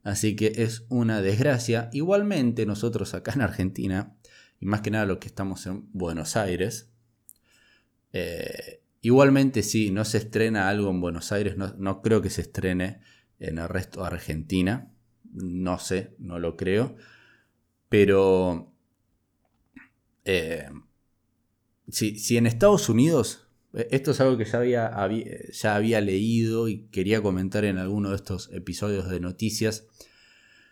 Así 0.07 0.37
que 0.37 0.53
es 0.59 0.87
una 0.88 1.21
desgracia. 1.21 1.90
Igualmente 1.92 2.64
nosotros 2.64 3.12
acá 3.12 3.33
en 3.33 3.40
Argentina, 3.40 4.16
y 4.61 4.66
más 4.66 4.81
que 4.81 4.92
nada 4.92 5.05
los 5.05 5.19
que 5.19 5.27
estamos 5.27 5.66
en 5.66 5.90
Buenos 5.92 6.37
Aires, 6.37 6.92
eh, 8.12 8.85
igualmente 9.01 9.64
si 9.64 9.90
no 9.90 10.05
se 10.05 10.19
estrena 10.19 10.69
algo 10.69 10.90
en 10.90 11.01
Buenos 11.01 11.33
Aires, 11.33 11.57
no, 11.57 12.03
creo 12.03 12.23
que 12.23 12.31
se 12.31 12.42
estrene 12.42 13.01
en 13.40 13.59
el 13.59 13.69
resto 13.69 14.03
de 14.03 14.07
Argentina. 14.07 14.92
No 15.33 15.81
sé, 15.81 16.14
no 16.21 16.38
lo 16.38 16.57
creo. 16.57 16.95
Pero 17.88 18.73
eh, 20.25 20.71
si, 21.88 22.16
si, 22.21 22.37
en 22.37 22.47
Estados 22.47 22.88
Unidos, 22.88 23.46
esto 23.91 24.11
es 24.11 24.21
algo 24.21 24.37
que 24.37 24.45
ya 24.45 24.87
había, 24.87 25.31
ya 25.53 25.75
había 25.75 26.01
leído 26.01 26.69
y 26.69 26.87
quería 26.89 27.23
comentar 27.23 27.65
en 27.65 27.79
alguno 27.79 28.11
de 28.11 28.17
estos 28.17 28.51
episodios 28.53 29.09
de 29.09 29.21
noticias, 29.21 29.87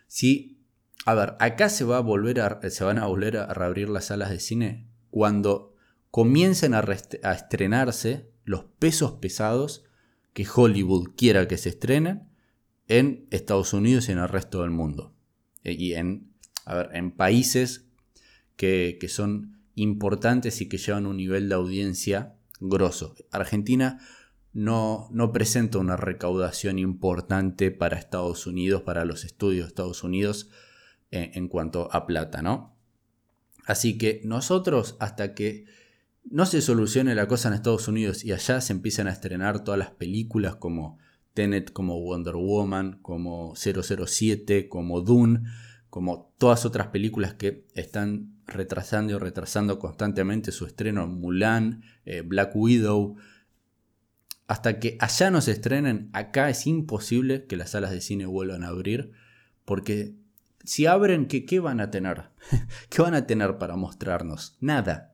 Sí, 0.07 0.61
a 1.05 1.13
ver, 1.13 1.35
acá 1.39 1.69
se, 1.69 1.83
va 1.83 1.97
a 1.97 2.01
volver 2.01 2.39
a, 2.39 2.61
se 2.69 2.83
van 2.83 2.97
a 2.97 3.07
volver 3.07 3.37
a 3.37 3.53
reabrir 3.53 3.89
las 3.89 4.05
salas 4.05 4.29
de 4.29 4.39
cine 4.39 4.87
cuando 5.09 5.75
comiencen 6.11 6.73
a, 6.73 6.85
estrenarse 7.33 8.31
los 8.43 8.63
pesos 8.79 9.13
pesados 9.13 9.83
que 10.33 10.47
Hollywood 10.53 11.15
quiera 11.15 11.47
que 11.47 11.57
se 11.57 11.69
estrenen 11.69 12.29
en 12.87 13.27
Estados 13.31 13.73
Unidos 13.73 14.09
y 14.09 14.13
en 14.13 14.19
el 14.19 14.29
resto 14.29 14.61
del 14.61 14.71
mundo. 14.71 15.13
Y 15.63 15.93
en, 15.93 16.31
a 16.65 16.75
ver, 16.75 16.89
en 16.93 17.11
países 17.11 17.87
que, 18.55 18.97
que 18.99 19.09
son 19.09 19.59
importantes 19.73 20.61
y 20.61 20.69
que 20.69 20.77
llevan 20.77 21.07
un 21.07 21.17
nivel 21.17 21.49
de 21.49 21.55
audiencia 21.55 22.34
grosso. 22.59 23.15
Argentina 23.31 23.99
no, 24.53 25.09
no 25.11 25.31
presenta 25.31 25.77
una 25.77 25.97
recaudación 25.97 26.79
importante 26.79 27.71
para 27.71 27.97
Estados 27.97 28.47
Unidos, 28.47 28.83
para 28.83 29.05
los 29.05 29.25
estudios 29.25 29.65
de 29.65 29.69
Estados 29.69 30.03
Unidos 30.03 30.49
eh, 31.11 31.31
en 31.35 31.47
cuanto 31.47 31.93
a 31.93 32.07
plata, 32.07 32.41
¿no? 32.41 32.75
Así 33.65 33.97
que 33.97 34.21
nosotros, 34.23 34.95
hasta 34.99 35.33
que 35.33 35.65
no 36.23 36.45
se 36.45 36.61
solucione 36.61 37.15
la 37.15 37.27
cosa 37.27 37.49
en 37.49 37.55
Estados 37.55 37.87
Unidos 37.87 38.23
y 38.23 38.31
allá 38.31 38.61
se 38.61 38.73
empiecen 38.73 39.07
a 39.07 39.11
estrenar 39.11 39.63
todas 39.63 39.77
las 39.77 39.91
películas 39.91 40.55
como 40.55 40.97
Tenet, 41.33 41.71
como 41.73 41.99
Wonder 41.99 42.35
Woman, 42.35 42.99
como 43.01 43.55
007, 43.55 44.69
como 44.69 45.01
Dune, 45.01 45.41
como 45.89 46.33
todas 46.37 46.65
otras 46.65 46.87
películas 46.87 47.33
que 47.33 47.65
están 47.75 48.34
retrasando 48.47 49.13
y 49.13 49.17
retrasando 49.17 49.79
constantemente 49.79 50.51
su 50.51 50.65
estreno, 50.65 51.07
Mulan, 51.07 51.83
eh, 52.05 52.21
Black 52.21 52.55
Widow, 52.55 53.17
hasta 54.47 54.79
que 54.79 54.97
allá 54.99 55.31
no 55.31 55.41
se 55.41 55.51
estrenen, 55.51 56.09
acá 56.13 56.49
es 56.49 56.67
imposible 56.67 57.45
que 57.45 57.57
las 57.57 57.71
salas 57.71 57.91
de 57.91 58.01
cine 58.01 58.25
vuelvan 58.25 58.63
a 58.63 58.67
abrir, 58.67 59.11
porque 59.65 60.15
si 60.63 60.85
abren, 60.85 61.27
¿qué, 61.27 61.45
qué 61.45 61.59
van 61.59 61.79
a 61.79 61.89
tener? 61.89 62.29
¿Qué 62.89 63.01
van 63.01 63.15
a 63.15 63.25
tener 63.25 63.57
para 63.57 63.75
mostrarnos? 63.75 64.57
Nada. 64.59 65.13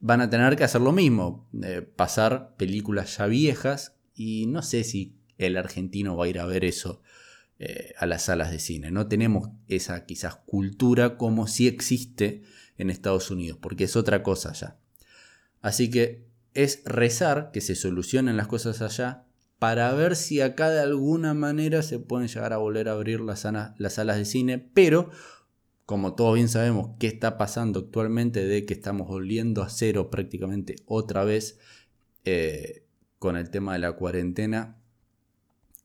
Van 0.00 0.20
a 0.20 0.30
tener 0.30 0.56
que 0.56 0.64
hacer 0.64 0.80
lo 0.80 0.92
mismo, 0.92 1.48
eh, 1.62 1.82
pasar 1.82 2.54
películas 2.56 3.18
ya 3.18 3.26
viejas 3.26 3.94
y 4.14 4.46
no 4.46 4.62
sé 4.62 4.84
si 4.84 5.16
el 5.38 5.56
argentino 5.56 6.16
va 6.16 6.24
a 6.24 6.28
ir 6.28 6.40
a 6.40 6.46
ver 6.46 6.64
eso 6.64 7.02
eh, 7.64 7.94
a 7.96 8.06
las 8.06 8.22
salas 8.22 8.50
de 8.50 8.58
cine. 8.58 8.90
No 8.90 9.06
tenemos 9.06 9.50
esa 9.68 10.04
quizás 10.04 10.34
cultura 10.34 11.16
como 11.16 11.46
si 11.46 11.68
existe 11.68 12.42
en 12.76 12.90
Estados 12.90 13.30
Unidos, 13.30 13.56
porque 13.62 13.84
es 13.84 13.94
otra 13.94 14.24
cosa 14.24 14.52
ya. 14.52 14.80
Así 15.60 15.88
que 15.88 16.26
es 16.54 16.82
rezar 16.84 17.52
que 17.52 17.60
se 17.60 17.76
solucionen 17.76 18.36
las 18.36 18.48
cosas 18.48 18.82
allá 18.82 19.26
para 19.60 19.92
ver 19.92 20.16
si 20.16 20.40
acá 20.40 20.70
de 20.70 20.80
alguna 20.80 21.34
manera 21.34 21.82
se 21.82 22.00
pueden 22.00 22.26
llegar 22.26 22.52
a 22.52 22.56
volver 22.56 22.88
a 22.88 22.94
abrir 22.94 23.20
las, 23.20 23.46
las 23.78 23.92
salas 23.92 24.16
de 24.16 24.24
cine, 24.24 24.58
pero 24.58 25.10
como 25.86 26.16
todos 26.16 26.34
bien 26.34 26.48
sabemos 26.48 26.96
qué 26.98 27.06
está 27.06 27.38
pasando 27.38 27.78
actualmente 27.78 28.44
de 28.44 28.66
que 28.66 28.74
estamos 28.74 29.06
volviendo 29.06 29.62
a 29.62 29.68
cero 29.68 30.10
prácticamente 30.10 30.74
otra 30.86 31.22
vez 31.22 31.60
eh, 32.24 32.88
con 33.20 33.36
el 33.36 33.50
tema 33.50 33.74
de 33.74 33.78
la 33.78 33.92
cuarentena, 33.92 34.82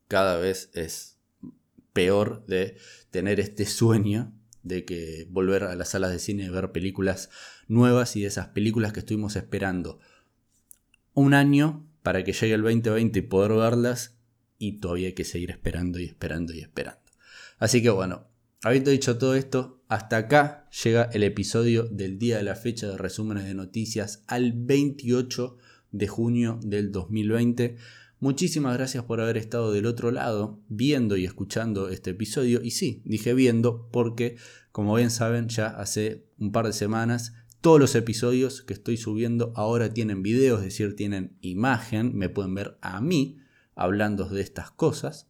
cada 0.07 0.37
vez 0.37 0.71
es 0.73 1.16
peor 1.97 2.45
de 2.45 2.77
tener 3.09 3.39
este 3.39 3.65
sueño 3.65 4.31
de 4.61 4.85
que 4.85 5.25
volver 5.31 5.63
a 5.63 5.75
las 5.75 5.89
salas 5.89 6.11
de 6.11 6.19
cine 6.19 6.43
y 6.43 6.49
ver 6.49 6.71
películas 6.71 7.31
nuevas 7.67 8.15
y 8.15 8.21
de 8.21 8.27
esas 8.27 8.49
películas 8.49 8.93
que 8.93 8.99
estuvimos 8.99 9.35
esperando 9.35 9.99
un 11.15 11.33
año 11.33 11.89
para 12.03 12.23
que 12.23 12.33
llegue 12.33 12.53
el 12.53 12.61
2020 12.61 13.17
y 13.17 13.21
poder 13.23 13.53
verlas 13.53 14.15
y 14.59 14.73
todavía 14.73 15.07
hay 15.07 15.13
que 15.13 15.23
seguir 15.23 15.49
esperando 15.49 15.99
y 15.99 16.05
esperando 16.05 16.53
y 16.53 16.59
esperando. 16.59 17.01
Así 17.57 17.81
que 17.81 17.89
bueno, 17.89 18.27
habiendo 18.61 18.91
dicho 18.91 19.17
todo 19.17 19.33
esto, 19.33 19.81
hasta 19.87 20.17
acá 20.17 20.69
llega 20.83 21.09
el 21.13 21.23
episodio 21.23 21.85
del 21.85 22.19
día 22.19 22.37
de 22.37 22.43
la 22.43 22.53
fecha 22.53 22.85
de 22.85 22.97
resúmenes 22.97 23.45
de 23.45 23.55
noticias 23.55 24.23
al 24.27 24.53
28 24.53 25.57
de 25.93 26.07
junio 26.07 26.59
del 26.61 26.91
2020. 26.91 27.75
Muchísimas 28.19 28.75
gracias 28.75 29.03
por 29.03 29.21
haber 29.21 29.37
estado 29.37 29.71
del 29.71 29.85
otro 29.85 30.09
lado 30.09 30.59
viendo 30.69 31.17
y 31.17 31.25
escuchando 31.25 31.89
este 31.89 32.11
episodio. 32.11 32.61
Y 32.63 32.71
sí, 32.71 33.03
dije 33.05 33.35
viendo 33.35 33.89
porque, 33.91 34.37
como 34.71 34.95
bien 34.95 35.11
saben, 35.11 35.49
ya 35.49 35.67
hace 35.67 36.25
un 36.39 36.51
par 36.51 36.65
de 36.65 36.73
semanas 36.73 37.33
todos 37.61 37.79
los 37.79 37.95
episodios 37.95 38.61
que 38.61 38.73
estoy 38.73 38.97
subiendo 38.97 39.51
ahora 39.55 39.93
tienen 39.93 40.23
videos, 40.23 40.59
es 40.59 40.65
decir, 40.65 40.95
tienen 40.95 41.37
imagen, 41.41 42.15
me 42.15 42.29
pueden 42.29 42.55
ver 42.55 42.77
a 42.81 43.01
mí 43.01 43.39
hablando 43.75 44.27
de 44.29 44.41
estas 44.41 44.71
cosas. 44.71 45.29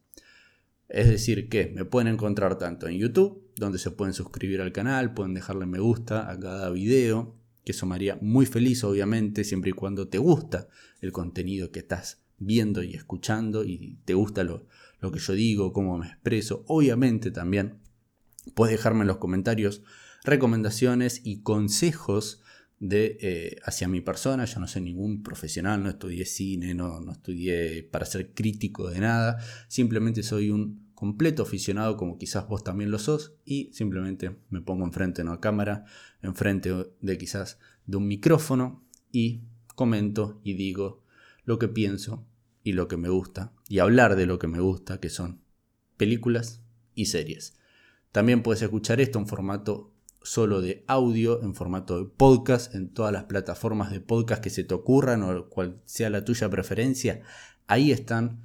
Es 0.88 1.08
decir, 1.08 1.48
que 1.50 1.66
me 1.74 1.84
pueden 1.84 2.08
encontrar 2.08 2.56
tanto 2.56 2.88
en 2.88 2.96
YouTube, 2.96 3.50
donde 3.56 3.78
se 3.78 3.90
pueden 3.90 4.14
suscribir 4.14 4.62
al 4.62 4.72
canal, 4.72 5.12
pueden 5.12 5.34
dejarle 5.34 5.66
me 5.66 5.78
gusta 5.78 6.30
a 6.30 6.38
cada 6.38 6.70
video, 6.70 7.36
que 7.64 7.72
eso 7.72 7.84
me 7.84 7.96
haría 7.96 8.18
muy 8.22 8.46
feliz, 8.46 8.82
obviamente, 8.84 9.44
siempre 9.44 9.70
y 9.70 9.74
cuando 9.74 10.08
te 10.08 10.16
gusta 10.16 10.68
el 11.00 11.12
contenido 11.12 11.70
que 11.70 11.80
estás 11.80 12.22
viendo 12.38 12.82
y 12.82 12.94
escuchando 12.94 13.64
y 13.64 13.98
te 14.04 14.14
gusta 14.14 14.44
lo, 14.44 14.66
que 15.00 15.18
yo 15.18 15.32
digo, 15.32 15.72
cómo 15.72 15.98
me 15.98 16.06
expreso. 16.06 16.64
Obviamente 16.66 17.30
también 17.30 17.78
puedes 18.54 18.76
dejarme 18.76 19.02
en 19.02 19.08
los 19.08 19.18
comentarios 19.18 19.82
recomendaciones 20.24 21.20
y 21.24 21.42
consejos 21.42 22.42
de, 22.80 23.18
eh, 23.20 23.56
hacia 23.64 23.88
mi 23.88 24.00
persona. 24.00 24.44
Yo 24.44 24.60
no 24.60 24.68
soy 24.68 24.82
ningún 24.82 25.22
profesional, 25.22 25.82
no 25.82 25.90
estudié 25.90 26.24
cine, 26.24 26.74
no, 26.74 27.00
no 27.00 27.12
estudié 27.12 27.82
para 27.82 28.06
ser 28.06 28.32
crítico 28.34 28.90
de 28.90 29.00
nada. 29.00 29.38
Simplemente 29.68 30.22
soy 30.22 30.50
un 30.50 30.88
completo 30.94 31.44
aficionado 31.44 31.96
como 31.96 32.18
quizás 32.18 32.48
vos 32.48 32.64
también 32.64 32.90
lo 32.90 32.98
sos 32.98 33.34
y 33.44 33.70
simplemente 33.72 34.36
me 34.50 34.60
pongo 34.60 34.84
enfrente 34.84 35.22
de 35.22 35.28
una 35.28 35.38
cámara, 35.38 35.84
enfrente 36.22 36.72
de 37.00 37.18
quizás 37.18 37.60
de 37.86 37.98
un 37.98 38.08
micrófono 38.08 38.84
y 39.12 39.42
comento 39.76 40.40
y 40.42 40.54
digo 40.54 41.04
lo 41.48 41.58
que 41.58 41.68
pienso 41.68 42.26
y 42.62 42.72
lo 42.72 42.88
que 42.88 42.98
me 42.98 43.08
gusta 43.08 43.54
y 43.70 43.78
hablar 43.78 44.16
de 44.16 44.26
lo 44.26 44.38
que 44.38 44.48
me 44.48 44.60
gusta 44.60 45.00
que 45.00 45.08
son 45.08 45.40
películas 45.96 46.60
y 46.94 47.06
series. 47.06 47.54
También 48.12 48.42
puedes 48.42 48.60
escuchar 48.60 49.00
esto 49.00 49.18
en 49.18 49.26
formato 49.26 49.94
solo 50.22 50.60
de 50.60 50.84
audio, 50.88 51.42
en 51.42 51.54
formato 51.54 51.98
de 51.98 52.04
podcast, 52.04 52.74
en 52.74 52.92
todas 52.92 53.14
las 53.14 53.24
plataformas 53.24 53.90
de 53.90 54.02
podcast 54.02 54.42
que 54.42 54.50
se 54.50 54.62
te 54.62 54.74
ocurran 54.74 55.22
o 55.22 55.48
cual 55.48 55.80
sea 55.86 56.10
la 56.10 56.22
tuya 56.22 56.50
preferencia. 56.50 57.22
Ahí 57.66 57.92
están 57.92 58.44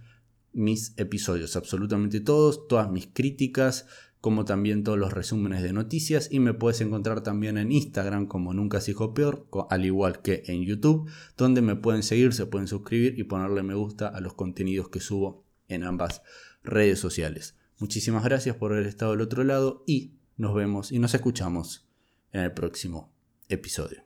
mis 0.53 0.93
episodios, 0.95 1.57
absolutamente 1.57 2.21
todos, 2.21 2.69
todas 2.69 2.89
mis 2.89 3.07
críticas, 3.07 3.85
como 4.23 4.45
también 4.45 4.85
todos 4.85 4.97
los 4.97 5.11
resúmenes 5.11 5.61
de 5.63 5.73
noticias 5.73 6.29
y 6.31 6.39
me 6.39 6.53
puedes 6.53 6.79
encontrar 6.79 7.23
también 7.23 7.57
en 7.57 7.73
Instagram 7.73 8.25
como 8.25 8.53
Nunca 8.53 8.79
se 8.79 8.91
dijo 8.91 9.13
peor, 9.13 9.49
al 9.69 9.83
igual 9.83 10.21
que 10.21 10.43
en 10.45 10.63
YouTube, 10.63 11.11
donde 11.35 11.61
me 11.61 11.75
pueden 11.75 12.03
seguir, 12.03 12.31
se 12.31 12.45
pueden 12.45 12.69
suscribir 12.69 13.19
y 13.19 13.25
ponerle 13.25 13.63
me 13.63 13.73
gusta 13.73 14.07
a 14.07 14.21
los 14.21 14.33
contenidos 14.33 14.87
que 14.87 15.01
subo 15.01 15.43
en 15.67 15.83
ambas 15.83 16.21
redes 16.63 16.99
sociales. 16.99 17.57
Muchísimas 17.79 18.23
gracias 18.23 18.55
por 18.55 18.71
haber 18.71 18.87
estado 18.87 19.11
al 19.11 19.19
otro 19.19 19.43
lado 19.43 19.83
y 19.85 20.13
nos 20.37 20.55
vemos 20.55 20.93
y 20.93 20.99
nos 20.99 21.13
escuchamos 21.13 21.85
en 22.31 22.43
el 22.43 22.53
próximo 22.53 23.11
episodio. 23.49 24.02